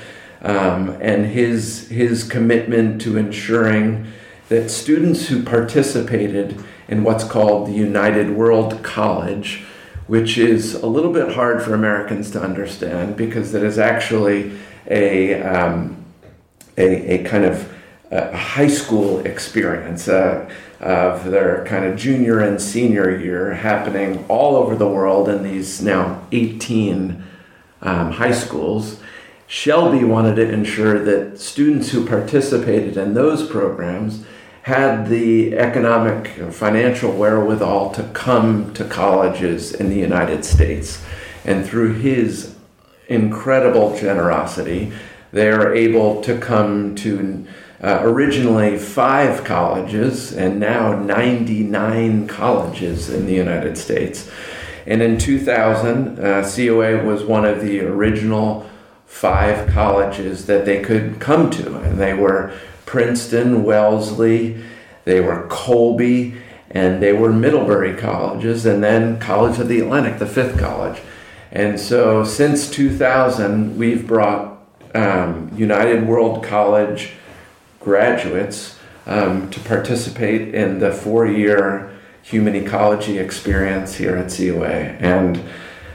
[0.42, 4.06] um, and his his commitment to ensuring
[4.48, 9.64] that students who participated in what's called the United World College,
[10.06, 15.42] which is a little bit hard for Americans to understand because it is actually a
[15.42, 16.04] um,
[16.78, 17.72] a, a, kind of
[18.10, 20.48] a high school experience uh,
[20.80, 25.82] of their kind of junior and senior year happening all over the world in these
[25.82, 27.24] now 18
[27.82, 29.00] um, high schools.
[29.48, 34.24] Shelby wanted to ensure that students who participated in those programs
[34.66, 41.00] had the economic and financial wherewithal to come to colleges in the United States.
[41.44, 42.56] And through his
[43.06, 44.90] incredible generosity,
[45.30, 47.46] they are able to come to
[47.80, 54.28] uh, originally five colleges and now 99 colleges in the United States.
[54.84, 58.68] And in 2000, uh, COA was one of the original
[59.06, 62.52] five colleges that they could come to, and they were
[62.86, 64.62] Princeton, Wellesley,
[65.04, 66.36] they were Colby,
[66.70, 71.00] and they were Middlebury colleges, and then College of the Atlantic, the fifth college.
[71.52, 74.58] And so since 2000, we've brought
[74.94, 77.12] um, United World College
[77.80, 84.66] graduates um, to participate in the four year human ecology experience here at COA.
[84.66, 85.42] And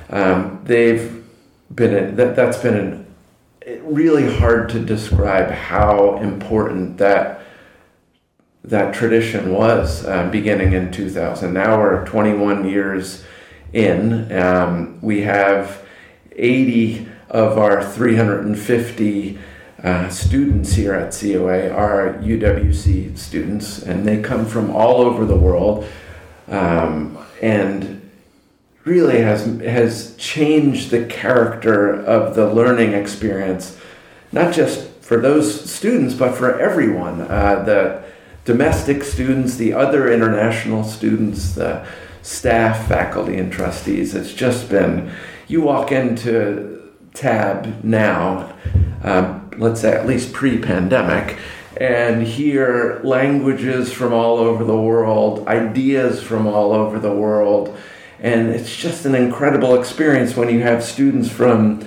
[0.09, 1.23] um, they've
[1.73, 3.10] been a, that, that's been an
[3.61, 7.41] it really hard to describe how important that
[8.63, 11.53] that tradition was uh, beginning in 2000.
[11.53, 13.23] Now we're 21 years
[13.73, 14.31] in.
[14.31, 15.83] Um, we have
[16.35, 19.39] 80 of our 350
[19.83, 25.35] uh, students here at COA are UWC students, and they come from all over the
[25.35, 25.87] world,
[26.47, 28.00] um, and
[28.83, 33.77] really has has changed the character of the learning experience,
[34.31, 37.21] not just for those students, but for everyone.
[37.21, 38.03] Uh, the
[38.45, 41.85] domestic students, the other international students, the
[42.21, 44.15] staff, faculty, and trustees.
[44.15, 45.11] It's just been,
[45.47, 48.53] you walk into TAB now,
[49.03, 51.37] um, let's say at least pre pandemic,
[51.77, 57.77] and hear languages from all over the world, ideas from all over the world.
[58.21, 61.85] And it's just an incredible experience when you have students from,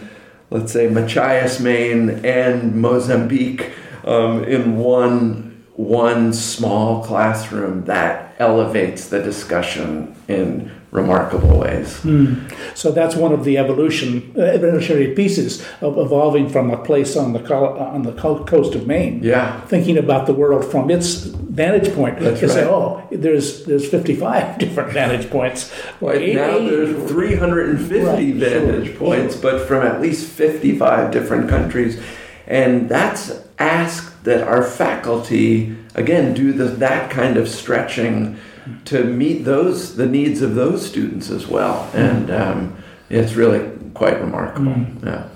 [0.51, 3.71] let's say, Machias, Maine, and Mozambique
[4.05, 12.01] um, in one one small classroom that elevates the discussion in remarkable ways.
[12.03, 12.55] Mm.
[12.77, 17.33] So that's one of the evolution uh, evolutionary pieces of evolving from a place on
[17.33, 19.21] the on the coast of Maine.
[19.23, 22.21] Yeah, thinking about the world from its vantage point.
[22.21, 22.51] That's right.
[22.51, 25.73] say, oh, there's there's 55 different vantage points.
[26.01, 29.43] Well, now there's 350 right, vantage sure, points, sure.
[29.43, 32.01] but from at least 55 different countries,
[32.47, 38.39] and that's asked that our faculty again do the, that kind of stretching
[38.85, 42.77] to meet those the needs of those students as well and um,
[43.11, 45.05] it's really quite remarkable mm.
[45.05, 45.29] yeah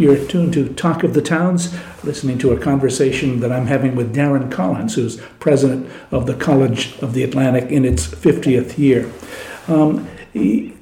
[0.00, 4.16] you're tuned to Talk of the Towns, listening to a conversation that I'm having with
[4.16, 9.12] Darron Collins, who's president of the College of the Atlantic in its 50th year.
[9.68, 10.08] Um,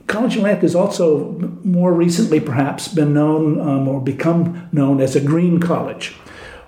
[0.07, 1.33] College Atlantic has also
[1.65, 6.11] more recently perhaps been known um, or become known as a green college.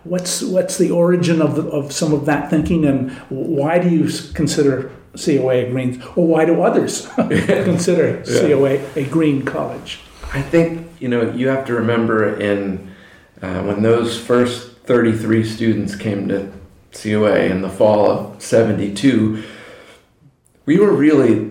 [0.03, 4.11] What's what's the origin of the, of some of that thinking, and why do you
[4.35, 8.40] consider COA a green, or why do others consider yeah.
[8.40, 10.01] COA a green college?
[10.33, 12.92] I think you know you have to remember in
[13.42, 16.53] uh, when those first 33 students came to
[16.92, 19.42] COA in the fall of 72,
[20.66, 21.51] we were really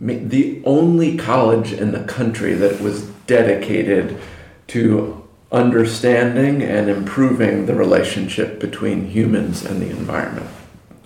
[0.00, 4.18] the only college in the country that was dedicated
[4.68, 10.48] to understanding and improving the relationship between humans and the environment.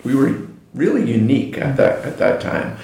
[0.05, 0.46] We were
[0.77, 2.77] really unique at that at that time.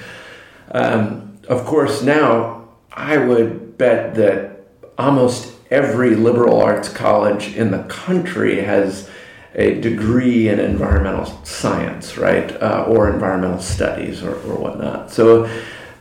[0.71, 4.65] Um, of course, now I would bet that
[4.97, 9.09] almost every liberal arts college in the country has
[9.55, 15.11] a degree in environmental science, right, uh, or environmental studies, or, or whatnot.
[15.11, 15.49] So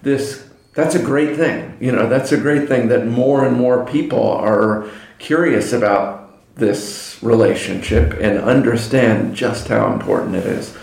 [0.02, 1.76] this that's a great thing.
[1.80, 6.22] You know, that's a great thing that more and more people are curious about
[6.56, 10.76] this relationship and understand just how important it is.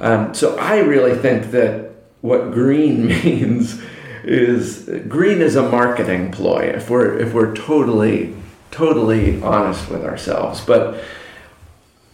[0.00, 3.80] Um, so I really think that what green means
[4.24, 8.34] is green is a marketing ploy if we're if we're totally
[8.70, 10.60] totally honest with ourselves.
[10.60, 11.02] But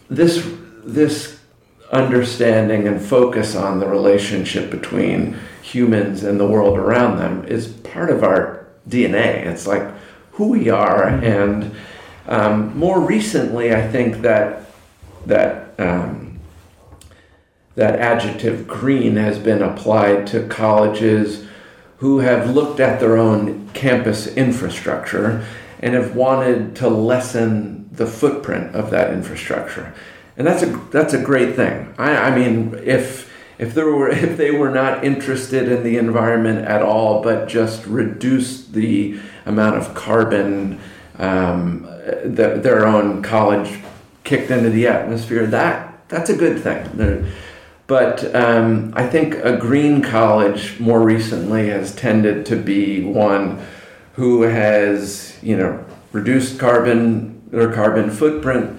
[0.09, 0.47] this
[0.83, 1.39] this
[1.91, 8.09] understanding and focus on the relationship between humans and the world around them is part
[8.09, 9.45] of our DNA.
[9.45, 9.89] It's like
[10.31, 11.07] who we are.
[11.07, 11.75] And
[12.27, 14.63] um, more recently, I think that
[15.25, 16.26] that um,
[17.77, 21.45] that adjective green has been applied to colleges
[21.97, 25.45] who have looked at their own campus infrastructure
[25.79, 29.93] and have wanted to lessen the footprint of that infrastructure.
[30.35, 31.93] And that's a that's a great thing.
[31.99, 36.65] I, I mean, if if there were if they were not interested in the environment
[36.65, 40.79] at all, but just reduced the amount of carbon
[41.19, 41.83] um,
[42.23, 43.79] that their own college
[44.23, 47.29] kicked into the atmosphere, that that's a good thing.
[47.87, 53.65] But um, I think a green college more recently has tended to be one
[54.13, 58.77] who has, you know, reduced carbon or carbon footprint,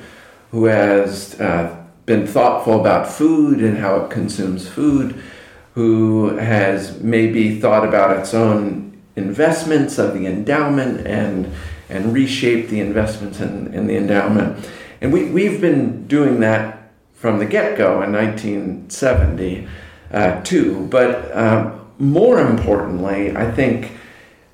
[0.50, 5.22] who has uh, been thoughtful about food and how it consumes food,
[5.74, 11.50] who has maybe thought about its own investments of the endowment and
[11.88, 14.68] and reshape the investments in, in the endowment.
[15.00, 16.77] And we, we've been doing that
[17.18, 19.68] from the get go in 1972.
[20.12, 20.86] uh.
[20.88, 23.92] But um, more importantly, I think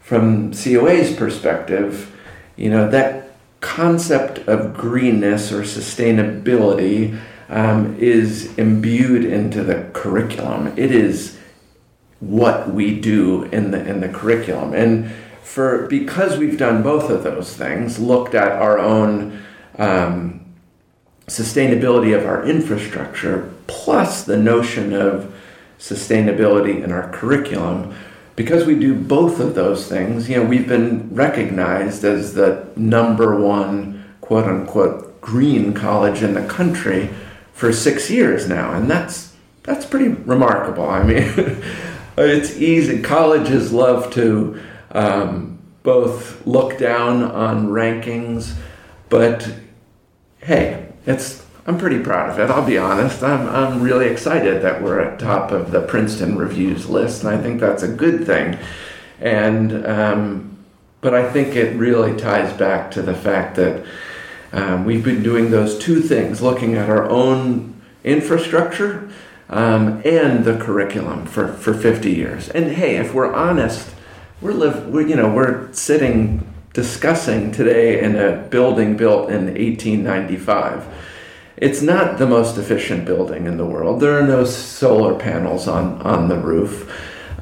[0.00, 2.10] from COA's perspective,
[2.56, 10.72] you know, that concept of greenness or sustainability um, is imbued into the curriculum.
[10.76, 11.38] It is
[12.20, 14.72] what we do in the in the curriculum.
[14.72, 15.10] And
[15.42, 19.42] for because we've done both of those things, looked at our own
[19.78, 20.43] um,
[21.26, 25.34] sustainability of our infrastructure, plus the notion of
[25.78, 27.94] sustainability in our curriculum,
[28.36, 33.40] because we do both of those things, you know, we've been recognized as the number
[33.40, 37.10] one quote unquote green college in the country
[37.52, 40.88] for six years now, and that's that's pretty remarkable.
[40.88, 41.32] I mean,
[42.18, 43.00] it's easy.
[43.00, 44.60] Colleges love to
[44.90, 48.54] um, both look down on rankings,
[49.08, 49.50] but
[50.40, 52.50] hey, it's I'm pretty proud of it.
[52.52, 53.22] I'll be honest.
[53.22, 57.40] I'm I'm really excited that we're at top of the Princeton Reviews list, and I
[57.40, 58.58] think that's a good thing.
[59.20, 60.58] And um,
[61.00, 63.84] but I think it really ties back to the fact that
[64.52, 67.74] um, we've been doing those two things, looking at our own
[68.04, 69.10] infrastructure
[69.48, 72.48] um, and the curriculum for, for 50 years.
[72.48, 73.94] And hey, if we're honest,
[74.40, 80.86] we're live, we're, you know, we're sitting discussing today in a building built in 1895
[81.56, 84.00] it's not the most efficient building in the world.
[84.00, 86.90] There are no solar panels on, on the roof.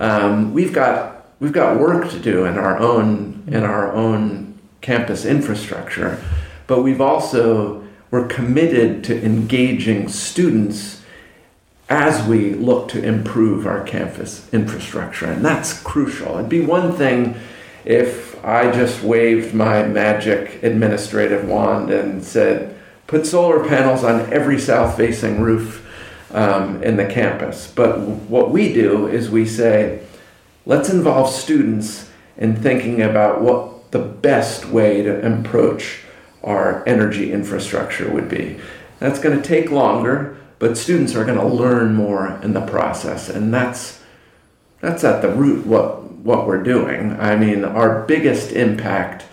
[0.01, 5.25] Um, we've got we've got work to do in our own in our own campus
[5.25, 6.23] infrastructure,
[6.67, 11.03] but we've also we're committed to engaging students
[11.89, 16.35] as we look to improve our campus infrastructure, and that's crucial.
[16.35, 17.35] It'd be one thing
[17.85, 24.59] if I just waved my magic administrative wand and said put solar panels on every
[24.59, 25.87] south facing roof
[26.33, 27.71] um, in the campus.
[27.75, 30.03] But what we do is we say,
[30.65, 36.01] let's involve students in thinking about what the best way to approach
[36.43, 38.59] our energy infrastructure would be.
[38.99, 43.29] That's going to take longer, but students are going to learn more in the process,
[43.29, 44.01] and that's
[44.81, 47.13] that's at the root what what we're doing.
[47.19, 49.25] I mean, our biggest impact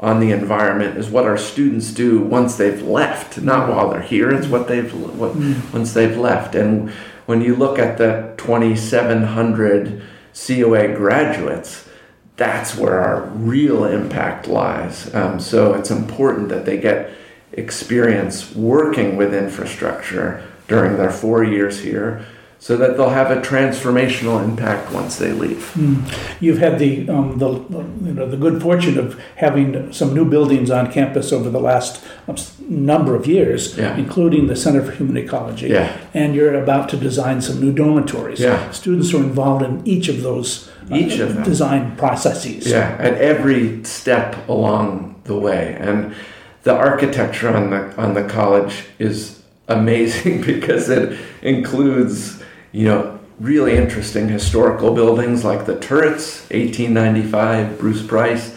[0.00, 4.30] on the environment is what our students do once they've left, not while they're here.
[4.32, 5.72] It's what they've what, mm.
[5.72, 6.56] once they've left.
[6.56, 6.90] And
[7.26, 10.02] when you look at the 2,700
[10.34, 11.88] COA graduates,
[12.36, 15.14] that's where our real impact lies.
[15.14, 17.10] Um, so it's important that they get
[17.52, 22.24] experience working with infrastructure during their four years here
[22.62, 25.72] so that they'll have a transformational impact once they leave.
[25.74, 26.40] Mm.
[26.40, 30.70] You've had the, um, the, you know, the good fortune of having some new buildings
[30.70, 33.96] on campus over the last um, number of years, yeah.
[33.96, 35.70] including the Center for Human Ecology.
[35.70, 35.98] Yeah.
[36.14, 38.38] And you're about to design some new dormitories.
[38.38, 38.70] Yeah.
[38.70, 41.42] Students are involved in each of those uh, each of them.
[41.42, 42.68] design processes.
[42.68, 45.76] Yeah, at every step along the way.
[45.80, 46.14] And
[46.62, 52.41] the architecture on the on the college is amazing because it includes
[52.72, 58.56] you know, really interesting historical buildings like the turrets, 1895, Bruce Price,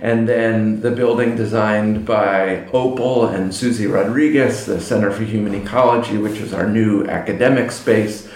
[0.00, 6.18] and then the building designed by Opal and Susie Rodriguez, the Center for Human Ecology,
[6.18, 8.28] which is our new academic space,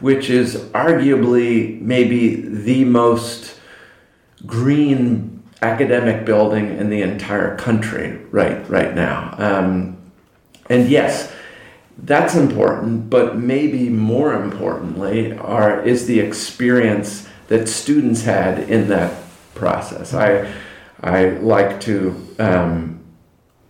[0.00, 3.58] which is arguably maybe the most
[4.46, 9.34] green academic building in the entire country right right now.
[9.38, 9.96] Um,
[10.70, 11.32] and yes,
[11.98, 19.20] that's important, but maybe more importantly, are is the experience that students had in that
[19.54, 20.14] process.
[20.14, 20.52] I
[21.02, 23.00] I like to um,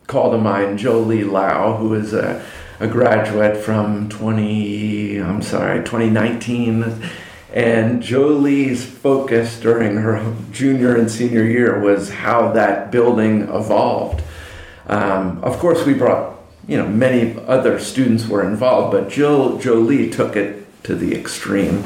[0.07, 2.45] call to mind Jolie Lau, who is a,
[2.81, 7.03] a graduate from 20 I'm sorry 2019.
[7.53, 14.23] And Jolie's focus during her junior and senior year was how that building evolved.
[14.87, 16.38] Um, of course, we brought
[16.69, 21.83] you know, many other students were involved, but Jill Jolie took it to the extreme.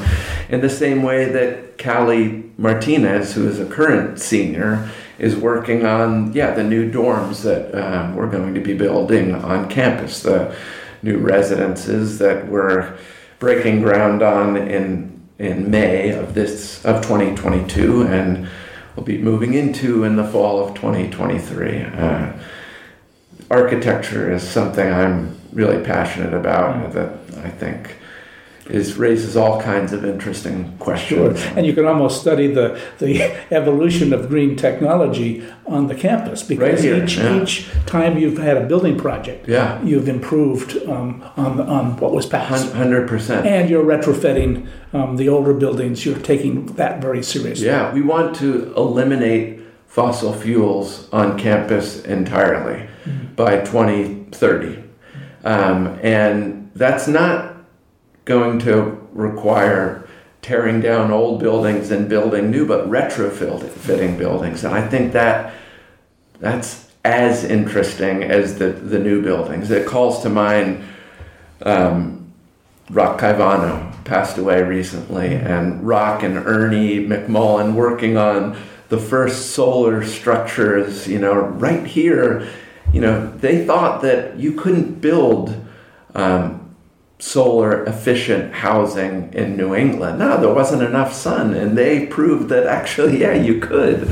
[0.49, 6.33] In the same way that Callie Martinez, who is a current senior, is working on,
[6.33, 10.55] yeah, the new dorms that um, we're going to be building on campus, the
[11.01, 12.97] new residences that we're
[13.39, 18.47] breaking ground on in in May of this of 2022, and
[18.95, 21.83] we'll be moving into in the fall of 2023.
[21.83, 22.33] Uh,
[23.49, 26.93] architecture is something I'm really passionate about mm.
[26.93, 27.95] that I think
[28.67, 31.39] is raises all kinds of interesting questions.
[31.39, 31.57] Sure.
[31.57, 33.21] And you can almost study the, the
[33.51, 37.41] evolution of green technology on the campus because right each, yeah.
[37.41, 39.83] each time you've had a building project, yeah.
[39.83, 42.67] you've improved um, on, on what was past.
[42.67, 43.45] 100%.
[43.45, 47.65] And you're retrofitting um, the older buildings, you're taking that very seriously.
[47.65, 52.87] Yeah, we want to eliminate fossil fuels on campus entirely
[53.35, 54.83] by 2030.
[55.43, 57.55] Um, and that's not
[58.25, 60.07] going to require
[60.41, 64.63] tearing down old buildings and building new, but retrofitting buildings.
[64.63, 65.53] And I think that
[66.39, 69.71] that's as interesting as the, the new buildings.
[69.71, 70.83] It calls to mind
[71.61, 72.33] um,
[72.89, 78.57] Rock Caivano, passed away recently, and Rock and Ernie McMullen working on
[78.89, 82.47] the first solar structures, you know, right here.
[82.93, 85.53] You know, they thought that you couldn't build
[86.15, 86.75] um,
[87.19, 90.19] solar efficient housing in New England.
[90.19, 94.07] No, there wasn't enough sun, and they proved that actually, yeah, you could.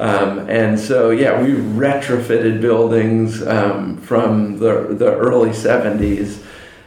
[0.00, 6.42] Um, and so, yeah, we retrofitted buildings um, from the, the early 70s.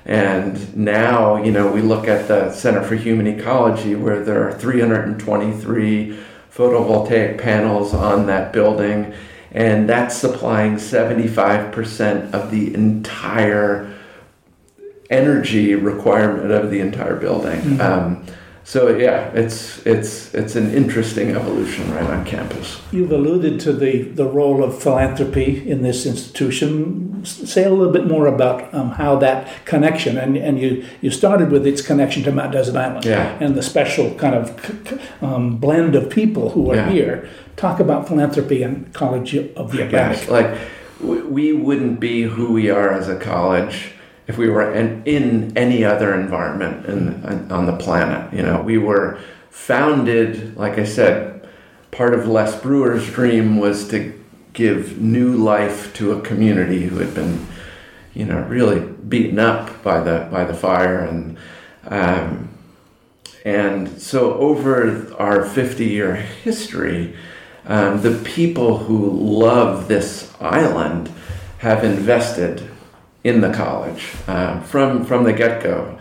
[0.05, 4.51] And now, you know, we look at the Center for Human Ecology where there are
[4.51, 6.19] 323
[6.53, 9.13] photovoltaic panels on that building,
[9.53, 13.93] and that's supplying 75% of the entire
[15.09, 17.59] energy requirement of the entire building.
[17.61, 17.81] Mm-hmm.
[17.81, 18.25] Um,
[18.65, 22.79] so yeah, it's it's it's an interesting evolution right on campus.
[22.91, 27.25] You've alluded to the the role of philanthropy in this institution.
[27.25, 31.51] Say a little bit more about um, how that connection and and you you started
[31.51, 33.37] with its connection to Mount Desert Island yeah.
[33.41, 36.89] and the special kind of um, blend of people who are yeah.
[36.89, 37.29] here.
[37.57, 40.29] Talk about philanthropy and College of the Atlantic.
[40.29, 40.57] Like
[41.01, 43.91] we wouldn't be who we are as a college
[44.27, 48.33] if we were in, in any other environment in, on the planet.
[48.33, 49.19] You know, we were
[49.49, 51.47] founded, like I said,
[51.91, 54.19] part of Les Brewer's dream was to
[54.53, 57.47] give new life to a community who had been,
[58.13, 61.37] you know, really beaten up by the by the fire and.
[61.85, 62.49] Um,
[63.45, 67.13] and so, over our 50 year history,
[67.65, 71.11] um, the people who love this island
[71.57, 72.69] have invested
[73.23, 75.97] in the college um, from from the get go.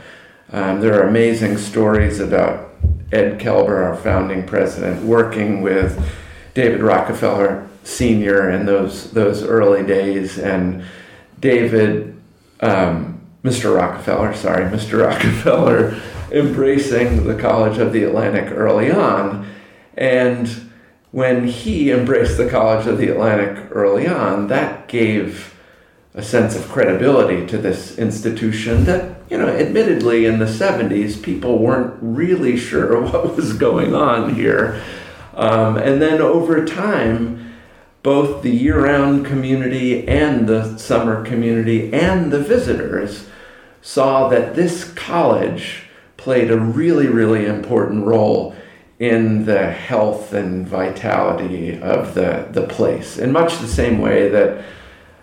[0.52, 2.74] Um, there are amazing stories about
[3.10, 6.02] Ed Kaelber, our founding president, working with
[6.54, 8.50] David Rockefeller Sr.
[8.50, 10.84] in those those early days, and
[11.40, 12.20] David,
[12.60, 13.74] um, Mr.
[13.74, 15.06] Rockefeller, sorry, Mr.
[15.06, 16.00] Rockefeller,
[16.30, 19.48] embracing the College of the Atlantic early on,
[19.96, 20.70] and
[21.12, 25.51] when he embraced the College of the Atlantic early on, that gave
[26.14, 31.58] a sense of credibility to this institution that, you know, admittedly in the 70s, people
[31.58, 34.82] weren't really sure what was going on here.
[35.34, 37.54] Um, and then over time,
[38.02, 43.28] both the year round community and the summer community and the visitors
[43.80, 45.84] saw that this college
[46.16, 48.54] played a really, really important role
[48.98, 54.64] in the health and vitality of the, the place in much the same way that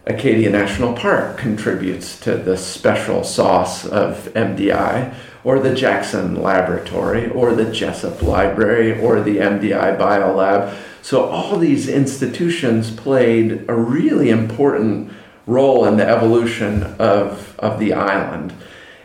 [0.10, 7.54] Acadia National Park contributes to the special sauce of MDI, or the Jackson Laboratory, or
[7.54, 10.76] the Jesup Library, or the MDI Biolab.
[11.04, 15.14] So, all these institutions played a really important
[15.46, 18.54] role in the evolution of, of the island.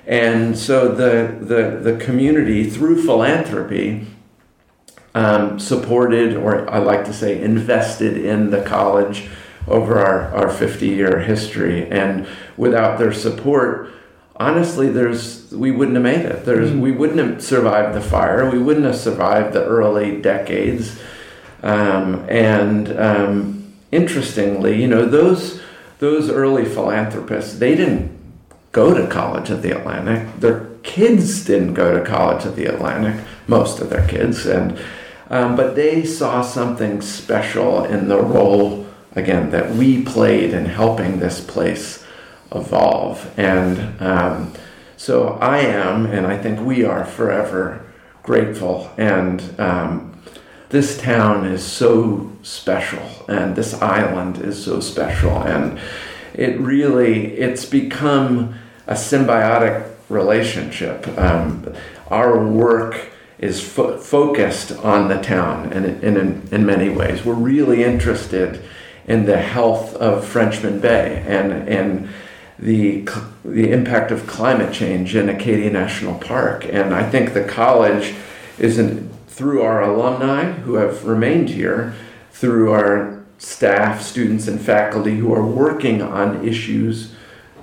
[0.06, 4.06] And so, the, the, the community, through philanthropy,
[5.14, 9.28] um, supported, or I like to say, invested in the college
[9.66, 11.88] over our, our 50 year history.
[11.90, 13.90] And without their support,
[14.36, 16.44] honestly, there's we wouldn't have made it.
[16.44, 16.80] There's mm-hmm.
[16.80, 18.50] we wouldn't have survived the fire.
[18.50, 21.00] We wouldn't have survived the early decades.
[21.62, 25.60] Um, and um, interestingly, you know those
[25.98, 28.10] those early philanthropists they didn't
[28.72, 30.40] go to college at the Atlantic.
[30.40, 33.24] Their kids didn't go to college at the Atlantic.
[33.46, 34.78] Most of their kids and.
[35.30, 38.83] Um, but they saw something special in the role
[39.16, 42.04] again, that we played in helping this place
[42.54, 43.32] evolve.
[43.38, 44.52] And um,
[44.96, 47.84] so I am, and I think we are forever
[48.22, 48.90] grateful.
[48.96, 50.18] And um,
[50.70, 55.42] this town is so special, and this island is so special.
[55.42, 55.78] And
[56.32, 58.54] it really, it's become
[58.86, 61.06] a symbiotic relationship.
[61.18, 61.74] Um,
[62.08, 67.24] our work is fo- focused on the town and in, in, in many ways.
[67.24, 68.62] We're really interested
[69.06, 72.08] in the health of Frenchman Bay and, and
[72.58, 73.06] the,
[73.44, 76.64] the impact of climate change in Acadia National Park.
[76.64, 78.14] And I think the college
[78.58, 81.94] is in, through our alumni who have remained here,
[82.32, 87.14] through our staff, students, and faculty who are working on issues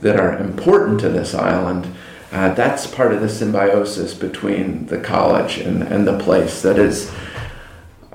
[0.02, 1.88] that are important to this island.
[2.32, 7.12] Uh, that's part of the symbiosis between the college and, and the place that is,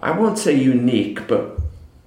[0.02, 1.58] I won't say unique, but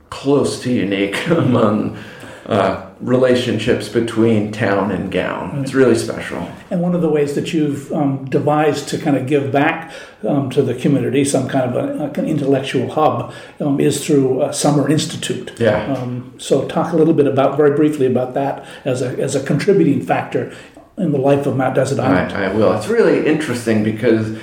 [0.10, 1.98] close to unique among
[2.46, 5.60] uh, relationships between town and gown.
[5.60, 6.52] It's really special.
[6.72, 9.94] And one of the ways that you've um, devised to kind of give back
[10.28, 14.42] um, to the community, some kind of a, like an intellectual hub, um, is through
[14.42, 15.54] a Summer Institute.
[15.60, 15.94] Yeah.
[15.94, 19.44] Um, so talk a little bit about, very briefly, about that as a, as a
[19.44, 20.52] contributing factor
[20.98, 22.34] in the life of Mount Desert Island.
[22.34, 22.74] I, I will.
[22.74, 24.38] It's really interesting because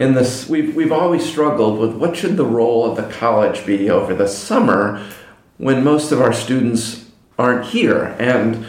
[0.00, 3.90] in this we've, we've always struggled with what should the role of the college be
[3.90, 5.06] over the summer
[5.58, 7.04] when most of our students
[7.38, 8.16] aren't here.
[8.18, 8.66] And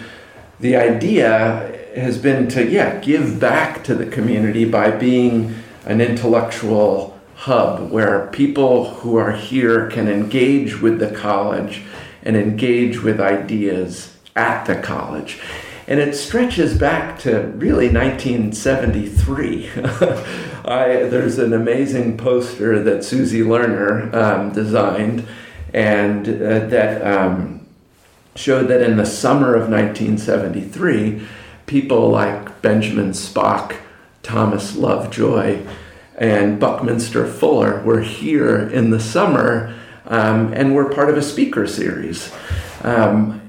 [0.59, 5.55] the idea has been to, yeah, give back to the community by being
[5.85, 11.81] an intellectual hub where people who are here can engage with the college
[12.23, 15.39] and engage with ideas at the college.
[15.87, 19.69] And it stretches back to really 1973.
[20.65, 25.27] I, there's an amazing poster that Susie Lerner um, designed
[25.73, 27.65] and uh, that um,
[28.35, 31.25] showed that in the summer of 1973,
[31.65, 33.77] people like Benjamin Spock,
[34.23, 35.65] Thomas Lovejoy,
[36.17, 39.73] and Buckminster Fuller were here in the summer
[40.05, 42.31] um, and were part of a speaker series.
[42.83, 43.41] Um,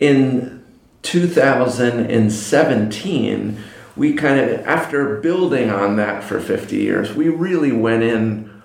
[0.00, 0.64] in
[1.02, 3.62] 2017,
[3.96, 8.62] we kind of, after building on that for 50 years, we really went in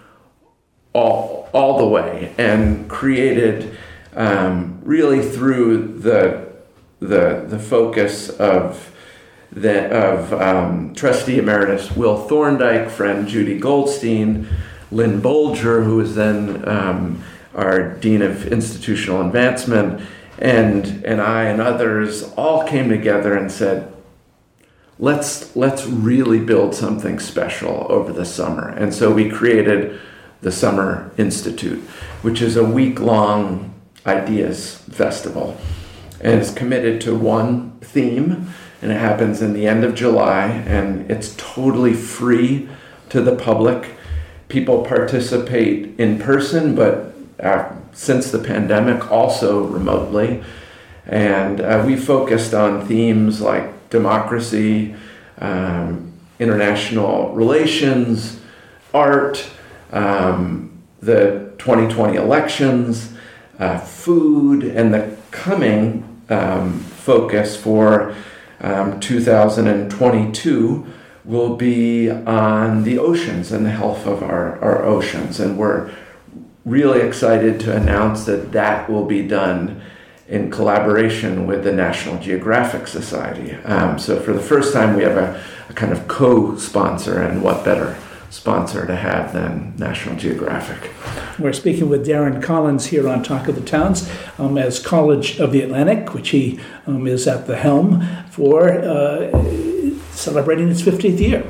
[0.93, 3.77] all, all the way and created
[4.15, 6.51] um, really through the
[6.99, 8.93] the the focus of
[9.51, 14.47] the of um, trustee emeritus Will Thorndike, friend Judy Goldstein,
[14.91, 17.23] Lynn Boulger, who was then um,
[17.55, 20.01] our dean of institutional advancement,
[20.38, 23.91] and and I and others all came together and said,
[25.02, 29.99] let's let's really build something special over the summer, and so we created
[30.41, 31.82] the Summer Institute,
[32.22, 33.74] which is a week long
[34.06, 35.58] Ideas Festival.
[36.22, 41.10] And it's committed to one theme, and it happens in the end of July, and
[41.10, 42.70] it's totally free
[43.10, 43.95] to the public.
[44.49, 50.43] People participate in person, but uh, since the pandemic, also remotely.
[51.08, 54.96] And uh, we focused on themes like democracy,
[55.38, 58.42] um, international relations,
[58.94, 59.48] art,
[59.92, 63.14] um, the 2020 elections,
[63.60, 68.16] uh, food, and the coming um, focus for
[68.62, 70.88] um, 2022
[71.24, 75.39] will be on the oceans and the health of our, our oceans.
[75.39, 75.92] And we're
[76.66, 79.82] really excited to announce that that will be done
[80.32, 83.53] in collaboration with the National Geographic Society.
[83.65, 87.43] Um, so, for the first time, we have a, a kind of co sponsor, and
[87.43, 87.97] what better
[88.29, 90.89] sponsor to have than National Geographic.
[91.38, 95.51] We're speaking with Darron Collins here on Talk of the Towns um, as College of
[95.51, 96.57] the Atlantic, which he
[96.88, 99.32] um, is at the helm for, uh,
[100.11, 101.45] celebrating its 50th year.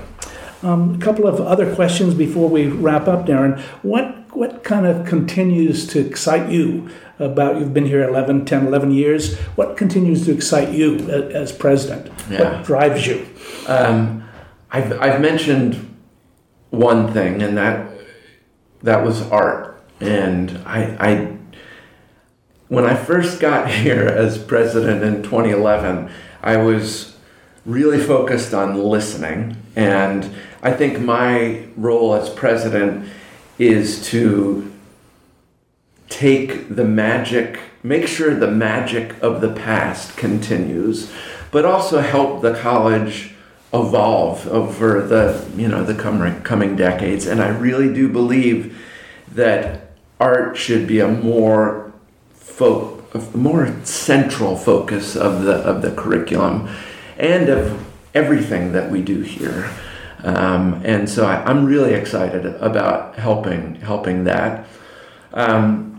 [0.63, 3.59] Um, a couple of other questions before we wrap up, Darron.
[3.83, 6.89] What what kind of continues to excite you
[7.21, 12.11] about you've been here 11 10 11 years what continues to excite you as president
[12.29, 12.57] yeah.
[12.57, 13.25] what drives you
[13.67, 14.21] um,
[14.71, 15.97] I've, I've mentioned
[16.69, 17.89] one thing, and that
[18.81, 19.83] that was art.
[19.99, 21.37] And I, I
[22.69, 26.09] when I first got here as president in 2011,
[26.41, 27.17] I was
[27.65, 29.57] really focused on listening.
[29.75, 33.07] And I think my role as president
[33.59, 34.70] is to
[36.11, 41.11] take the magic, make sure the magic of the past continues,
[41.49, 43.33] but also help the college
[43.73, 47.25] evolve over the you know the coming coming decades.
[47.25, 48.77] And I really do believe
[49.29, 51.91] that art should be a more
[52.33, 56.69] fo- a more central focus of the of the curriculum
[57.17, 59.71] and of everything that we do here.
[60.23, 64.67] Um, and so I, am really excited about helping helping that.
[65.33, 65.90] Um,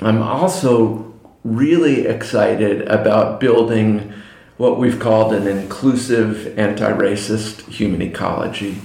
[0.00, 4.12] I'm also really excited about building
[4.58, 8.80] what we've called an inclusive anti racist human ecology.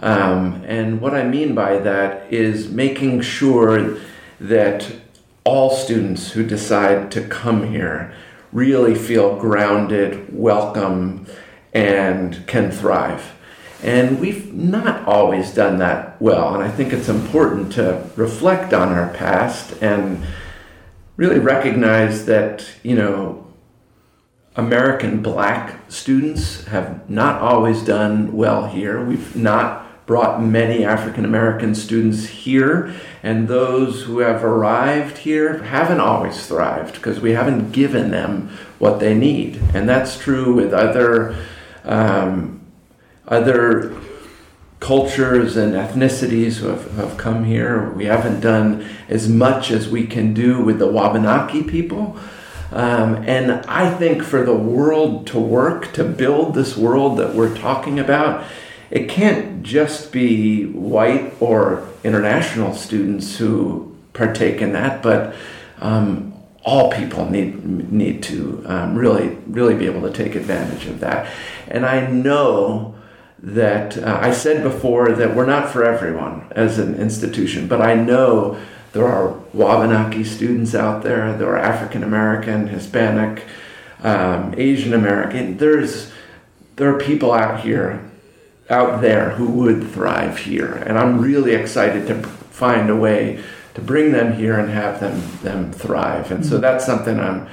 [0.00, 3.98] Um, and what I mean by that is making sure
[4.40, 4.92] that
[5.44, 8.14] all students who decide to come here
[8.52, 11.26] really feel grounded, welcome,
[11.72, 13.32] and can thrive.
[13.82, 16.54] And we've not always done that well.
[16.54, 20.24] And I think it's important to reflect on our past and
[21.16, 23.46] really recognize that, you know,
[24.54, 29.04] American black students have not always done well here.
[29.04, 36.00] We've not brought many African American students here, and those who have arrived here haven't
[36.00, 38.48] always thrived because we haven't given them
[38.78, 39.60] what they need.
[39.74, 41.36] And that's true with other,
[41.84, 42.60] um,
[43.26, 43.94] other
[44.80, 47.90] cultures and ethnicities who have, have come here.
[47.90, 52.18] We haven't done as much as we can do with the Wabanaki people.
[52.72, 57.56] Um, and I think for the world to work, to build this world that we're
[57.56, 58.44] talking about,
[58.90, 65.34] it can't just be white or international students who partake in that, but
[65.80, 66.32] um,
[66.64, 71.30] all people need need to um, really really be able to take advantage of that.
[71.68, 72.95] And I know
[73.38, 77.94] that uh, I said before that we're not for everyone as an institution, but I
[77.94, 78.58] know
[78.92, 83.44] there are Wabanaki students out there, there are African American, Hispanic,
[84.02, 85.58] um, Asian American.
[85.58, 86.12] There's
[86.76, 88.02] there are people out here
[88.68, 90.72] out there who would thrive here.
[90.86, 93.42] And I'm really excited to find a way
[93.74, 96.30] to bring them here and have them them thrive.
[96.30, 96.62] And so mm-hmm.
[96.62, 97.48] that's something I'm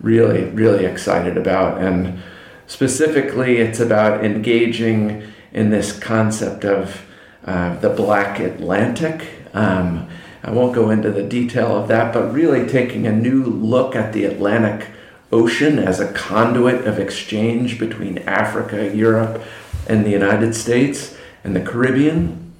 [0.00, 1.82] really really excited about.
[1.82, 2.22] And
[2.66, 7.06] specifically, it's about engaging in this concept of
[7.44, 9.28] uh, the Black Atlantic.
[9.52, 10.08] Um,
[10.42, 14.12] I won't go into the detail of that, but really taking a new look at
[14.12, 14.88] the Atlantic
[15.32, 19.42] Ocean as a conduit of exchange between Africa, Europe,
[19.88, 22.52] and the United States and the Caribbean.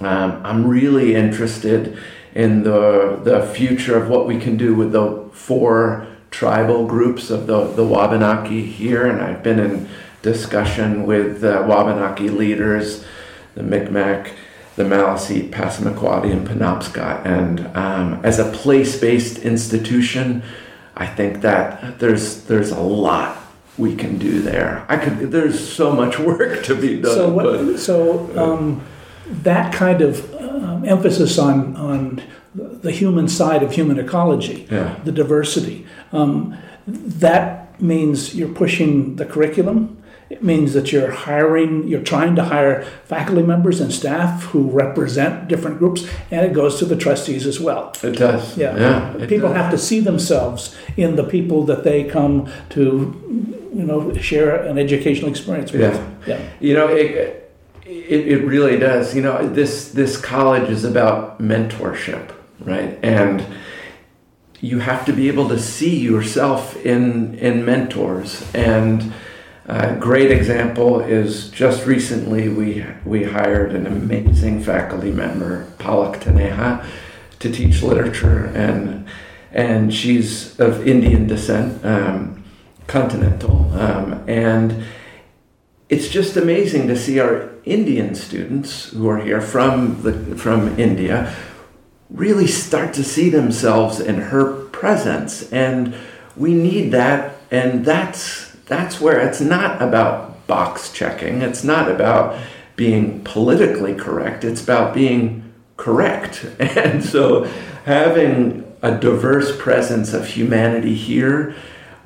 [0.00, 1.98] Um, I'm really interested
[2.34, 6.06] in the, the future of what we can do with the four
[6.36, 9.88] tribal groups of the, the Wabanaki here, and I've been in
[10.20, 13.06] discussion with uh, Wabanaki leaders,
[13.54, 14.32] the Mi'kmaq,
[14.74, 17.24] the Maliseet, Passamaquoddy, and Penobscot.
[17.24, 20.42] And um, as a place-based institution,
[20.94, 23.38] I think that there's there's a lot
[23.78, 24.84] we can do there.
[24.90, 25.30] I could.
[25.30, 27.14] There's so much work to be done.
[27.14, 28.84] So, what, but, so um,
[29.26, 32.22] that kind of um, emphasis on on
[32.56, 34.98] the human side of human ecology, yeah.
[35.04, 40.02] the diversity, um, that means you're pushing the curriculum.
[40.28, 45.46] It means that you're hiring, you're trying to hire faculty members and staff who represent
[45.46, 47.92] different groups, and it goes to the trustees as well.
[48.02, 48.56] It does.
[48.56, 48.76] Yeah.
[48.76, 49.56] yeah people does.
[49.56, 54.78] have to see themselves in the people that they come to you know share an
[54.78, 55.82] educational experience with.
[55.82, 56.50] Yeah, yeah.
[56.58, 57.52] You know, it,
[57.84, 59.14] it, it really does.
[59.14, 62.98] You know, this this college is about mentorship, right?
[63.02, 63.46] And
[64.66, 69.12] you have to be able to see yourself in in mentors and.
[69.68, 76.86] A great example is just recently we we hired an amazing faculty member, Palak Taneja,
[77.40, 79.08] to teach literature, and
[79.50, 81.84] and she's of Indian descent.
[81.84, 82.36] Um,
[82.86, 83.70] continental.
[83.74, 84.84] Um, and
[85.88, 91.34] it's just amazing to see our Indian students who are here from, the, from India
[92.10, 95.50] really start to see themselves in her presence.
[95.52, 95.94] And
[96.36, 97.36] we need that.
[97.50, 102.38] And that's, that's where it's not about box checking, it's not about
[102.76, 106.46] being politically correct, it's about being correct.
[106.60, 107.44] And so
[107.84, 111.56] having a diverse presence of humanity here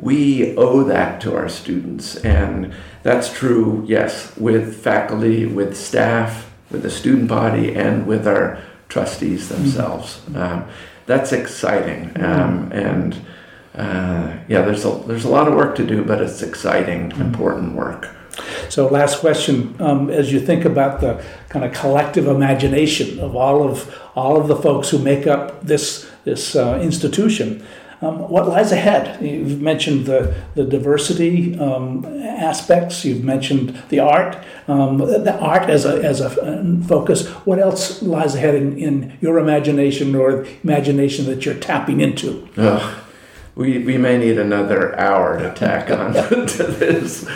[0.01, 2.17] we owe that to our students.
[2.17, 2.73] And
[3.03, 9.49] that's true, yes, with faculty, with staff, with the student body, and with our trustees
[9.49, 10.21] themselves.
[10.35, 10.69] Um,
[11.07, 12.13] that's exciting.
[12.23, 13.15] Um, and
[13.75, 17.23] uh, yeah, there's a, there's a lot of work to do, but it's exciting, mm-hmm.
[17.23, 18.11] important work.
[18.69, 23.69] So, last question: um, As you think about the kind of collective imagination of all
[23.69, 27.67] of all of the folks who make up this this uh, institution,
[28.03, 29.23] um, what lies ahead?
[29.23, 34.39] You've mentioned the, the diversity um, aspects, you've mentioned the art,
[34.69, 36.31] um, the art as a, as a
[36.87, 37.29] focus.
[37.45, 42.49] What else lies ahead in, in your imagination or imagination that you're tapping into?
[43.55, 46.13] we, we may need another hour to tack on
[46.47, 47.29] to this.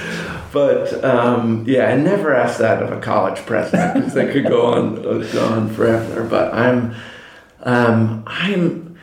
[0.52, 4.66] But um, yeah, I never ask that of a college president because they could go
[4.66, 6.24] on go on forever.
[6.24, 6.94] But I'm
[7.60, 8.96] um, I'm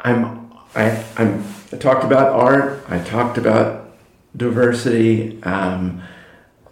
[0.00, 0.43] I'm
[0.74, 3.92] I, I'm, I talked about art, I talked about
[4.36, 6.02] diversity, um,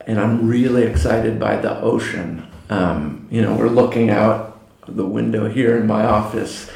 [0.07, 2.49] and I'm really excited by the ocean.
[2.69, 6.71] Um, you know, we're looking out the window here in my office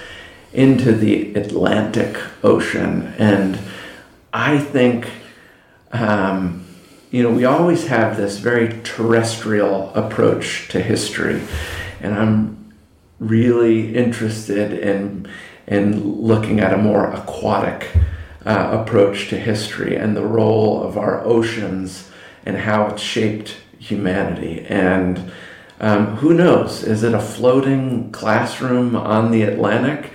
[0.53, 3.59] into the Atlantic Ocean, and
[4.33, 5.11] I think,
[5.93, 6.64] um,
[7.11, 11.43] you know, we always have this very terrestrial approach to history,
[12.01, 12.72] and I'm
[13.18, 15.27] really interested in
[15.66, 17.90] in looking at a more aquatic
[18.44, 22.10] uh, approach to history and the role of our oceans
[22.44, 24.64] and how it's shaped humanity.
[24.68, 25.32] And
[25.78, 26.82] Um, who knows?
[26.84, 30.10] Is it a floating classroom on the Atlantic?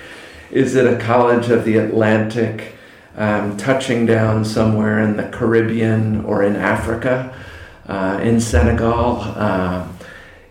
[0.50, 2.74] Is it a college of the Atlantic
[3.16, 7.32] um, touching down somewhere in the Caribbean or in Africa,
[7.88, 9.22] uh, in Senegal?
[9.22, 9.86] Uh,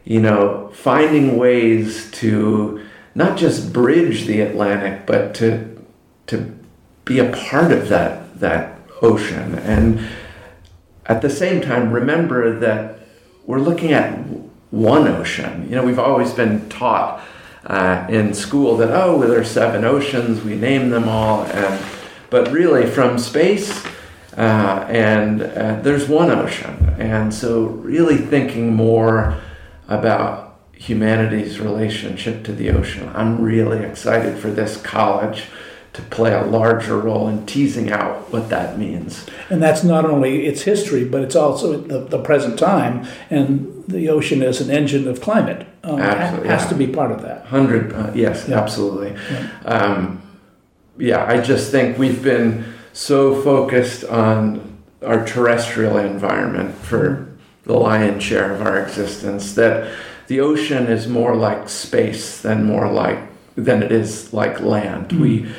[0.05, 2.81] you know, finding ways to
[3.15, 5.67] not just bridge the Atlantic, but to
[6.27, 6.57] to
[7.05, 10.01] be a part of that that ocean, and
[11.07, 13.01] at the same time remember that
[13.47, 14.17] we're looking at
[14.71, 15.69] one ocean.
[15.69, 17.25] You know, we've always been taught
[17.67, 21.85] uh, in school that oh, well, are seven oceans, we name them all, and
[22.31, 23.85] but really from space.
[24.37, 29.37] Uh, and uh, there's one ocean, and so really thinking more
[29.89, 30.50] about
[30.81, 33.11] humanity's relationship to the ocean.
[33.15, 35.45] I'm really excited for this college
[35.93, 39.27] to play a larger role in teasing out what that means.
[39.51, 44.09] And that's not only its history, but it's also the, the present time, and the
[44.09, 46.69] ocean as an engine of climate um, has yeah.
[46.69, 47.45] to be part of that.
[47.47, 48.59] Hundred, uh, yes, yeah.
[48.59, 49.11] absolutely.
[49.31, 49.51] Yeah.
[49.65, 50.23] Um,
[50.97, 57.29] yeah, I just think we've been so focused on our terrestrial environment for
[57.65, 59.93] the lion's share of our existence that
[60.31, 63.19] the ocean is more like space than more like
[63.57, 65.09] than it is like land.
[65.09, 65.21] Mm.
[65.21, 65.53] We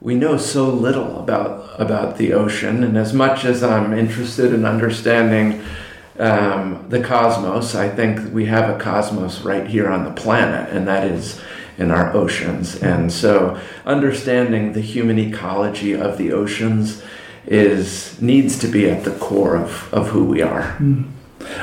[0.00, 4.64] we know so little about about the ocean, and as much as I'm interested in
[4.64, 5.62] understanding
[6.18, 10.88] um, the cosmos, I think we have a cosmos right here on the planet, and
[10.88, 11.38] that is
[11.76, 12.82] in our oceans.
[12.82, 17.02] And so, understanding the human ecology of the oceans
[17.46, 20.78] is needs to be at the core of, of who we are.
[20.78, 21.10] Mm.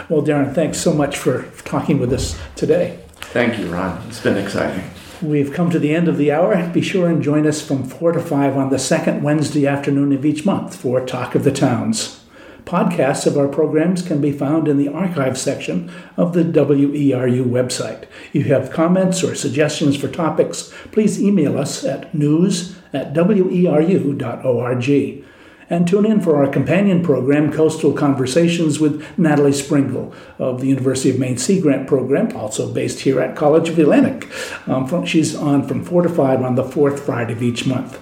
[0.09, 2.99] Well, Darron, thanks so much for talking with us today.
[3.15, 4.01] Thank you, Ron.
[4.07, 4.83] It's been exciting.
[5.21, 6.67] We've come to the end of the hour.
[6.69, 10.25] Be sure and join us from 4 to 5 on the second Wednesday afternoon of
[10.25, 12.23] each month for Talk of the Towns.
[12.65, 18.05] Podcasts of our programs can be found in the archive section of the WERU website.
[18.33, 25.25] If you have comments or suggestions for topics, please email us at news at weru.org
[25.71, 31.09] and tune in for our companion program, Coastal Conversations with Natalie Springuel of the University
[31.09, 34.29] of Maine Sea Grant Program, also based here at College of Atlantic.
[34.67, 37.97] Um, from, she's on from 4 to 5 on the fourth Friday of each month.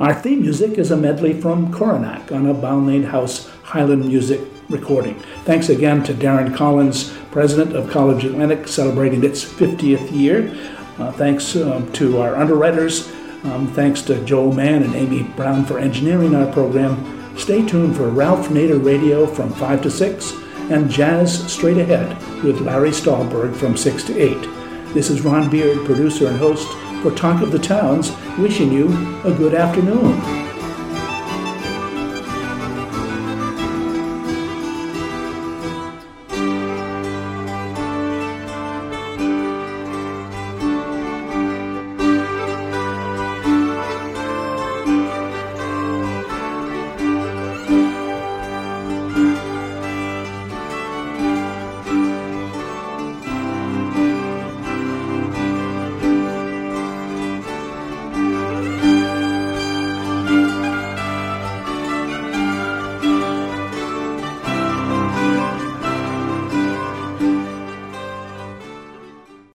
[0.00, 4.40] Our theme music is a medley from Coronach on a Balnain House Highland music
[4.70, 5.20] recording.
[5.44, 10.50] Thanks again to Darron Collins, President of College of Atlantic, celebrating its 50th year.
[10.98, 13.12] Uh, thanks um, to our underwriters,
[13.44, 17.36] um, thanks to Joel Mann and Amy Brown for engineering our program.
[17.36, 20.32] Stay tuned for Ralph Nader Radio from 5 to 6
[20.70, 24.94] and Jazz Straight Ahead with Larry Stahlberg from 6 to 8.
[24.94, 26.68] This is Ron Beard, producer and host
[27.02, 28.88] for Talk of the Towns, wishing you
[29.24, 30.49] a good afternoon.